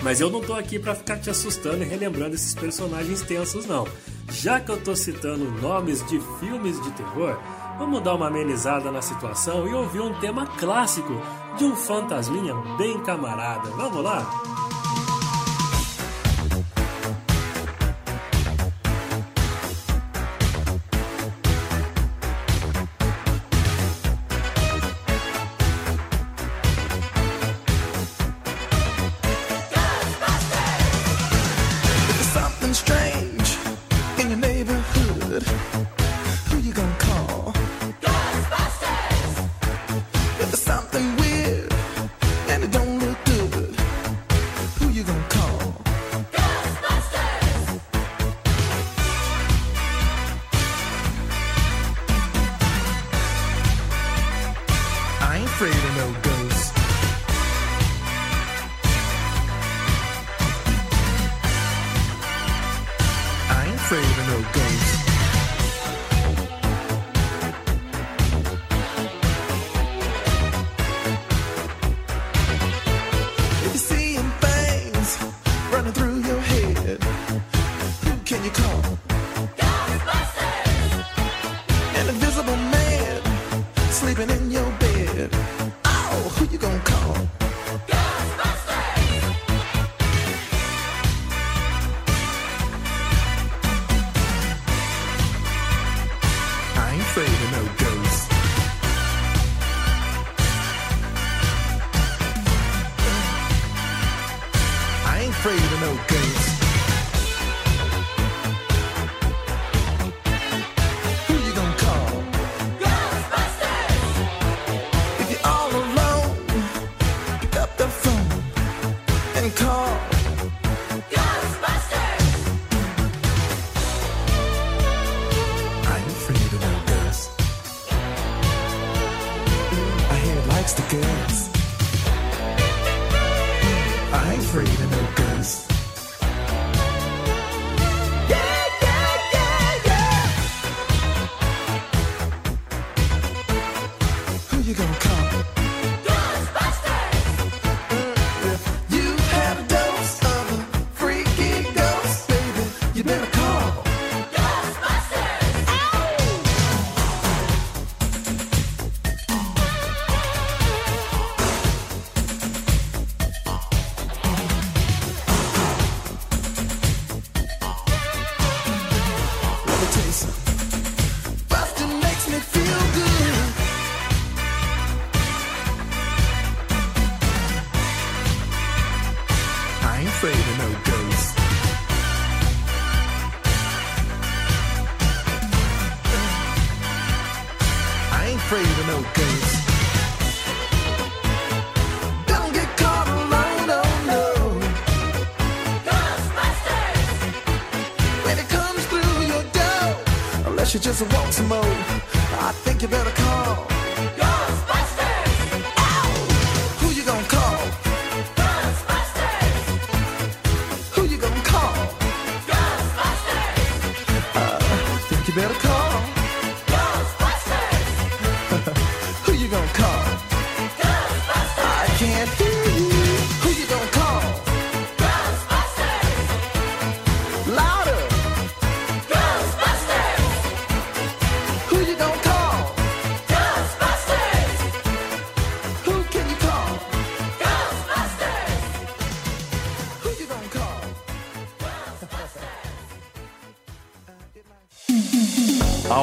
[0.00, 3.86] Mas eu não tô aqui para ficar te assustando e relembrando esses personagens tensos não.
[4.30, 7.38] Já que eu tô citando nomes de filmes de terror,
[7.78, 11.12] vamos dar uma amenizada na situação e ouvir um tema clássico
[11.58, 13.68] de um fantasminha bem camarada.
[13.72, 14.71] Vamos lá?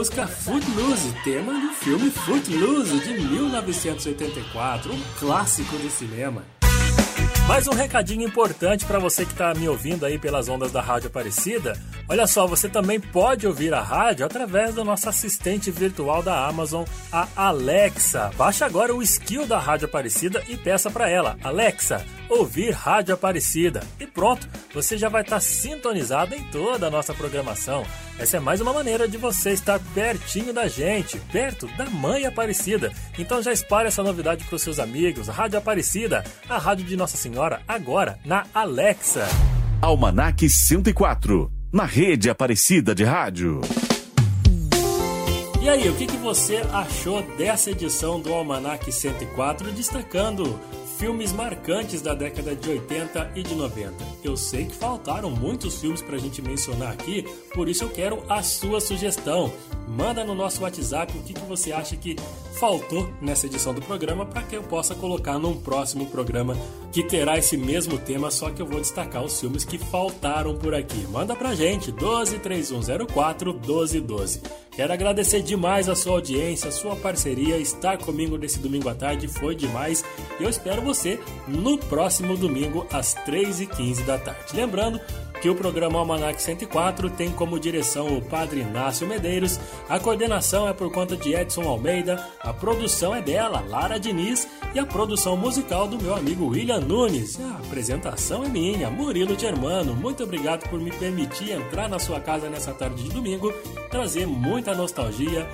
[0.00, 6.42] Música Footloose, tema do filme Footloose de 1984, um clássico do cinema.
[7.46, 11.08] Mais um recadinho importante para você que está me ouvindo aí pelas ondas da Rádio
[11.08, 11.78] Aparecida.
[12.10, 16.84] Olha só, você também pode ouvir a rádio através do nosso assistente virtual da Amazon,
[17.12, 18.32] a Alexa.
[18.36, 23.84] Baixe agora o skill da Rádio Aparecida e peça para ela, Alexa, ouvir Rádio Aparecida.
[24.00, 27.86] E pronto, você já vai estar sintonizado em toda a nossa programação.
[28.18, 32.92] Essa é mais uma maneira de você estar pertinho da gente, perto da Mãe Aparecida.
[33.20, 35.28] Então já espalhe essa novidade para os seus amigos.
[35.28, 39.28] Rádio Aparecida, a rádio de Nossa Senhora, agora na Alexa.
[39.80, 43.60] Almanac 104, na rede Aparecida de Rádio.
[45.62, 50.58] E aí, o que, que você achou dessa edição do Almanac 104, destacando
[51.00, 53.94] filmes marcantes da década de 80 e de 90.
[54.22, 57.24] Eu sei que faltaram muitos filmes pra gente mencionar aqui,
[57.54, 59.50] por isso eu quero a sua sugestão.
[59.88, 62.16] Manda no nosso WhatsApp o que, que você acha que
[62.60, 66.54] faltou nessa edição do programa para que eu possa colocar num próximo programa
[66.92, 70.74] que terá esse mesmo tema, só que eu vou destacar os filmes que faltaram por
[70.74, 71.06] aqui.
[71.10, 74.42] Manda pra gente, 123104 1212.
[74.72, 79.28] Quero agradecer demais a sua audiência, a sua parceria, estar comigo nesse domingo à tarde
[79.28, 80.04] foi demais.
[80.38, 84.56] Eu espero você no próximo domingo às 3h15 da tarde.
[84.56, 85.00] Lembrando
[85.40, 89.58] que o programa Almanac 104 tem como direção o Padre Inácio Medeiros,
[89.88, 94.78] a coordenação é por conta de Edson Almeida, a produção é dela, Lara Diniz, e
[94.78, 97.40] a produção musical do meu amigo William Nunes.
[97.40, 99.94] A apresentação é minha, Murilo Germano.
[99.94, 103.52] Muito obrigado por me permitir entrar na sua casa nessa tarde de domingo,
[103.90, 105.48] trazer muita nostalgia,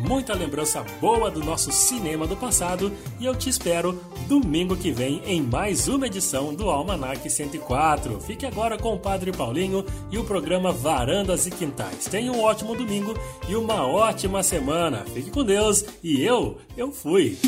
[0.00, 5.22] muita lembrança boa do nosso cinema do passado e eu te espero domingo que vem
[5.26, 8.20] em mais uma edição do Almanac 104.
[8.20, 12.06] Fique agora com o Padre Paulinho e o programa Varandas e Quintais.
[12.06, 13.14] Tenha um ótimo domingo
[13.48, 15.04] e uma ótima semana.
[15.12, 17.38] Fique com Deus e eu, eu fui.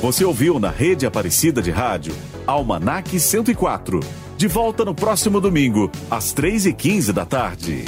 [0.00, 2.14] Você ouviu na rede Aparecida de Rádio
[2.46, 4.00] Almanac 104.
[4.36, 7.84] De volta no próximo domingo, às 3h15 da tarde.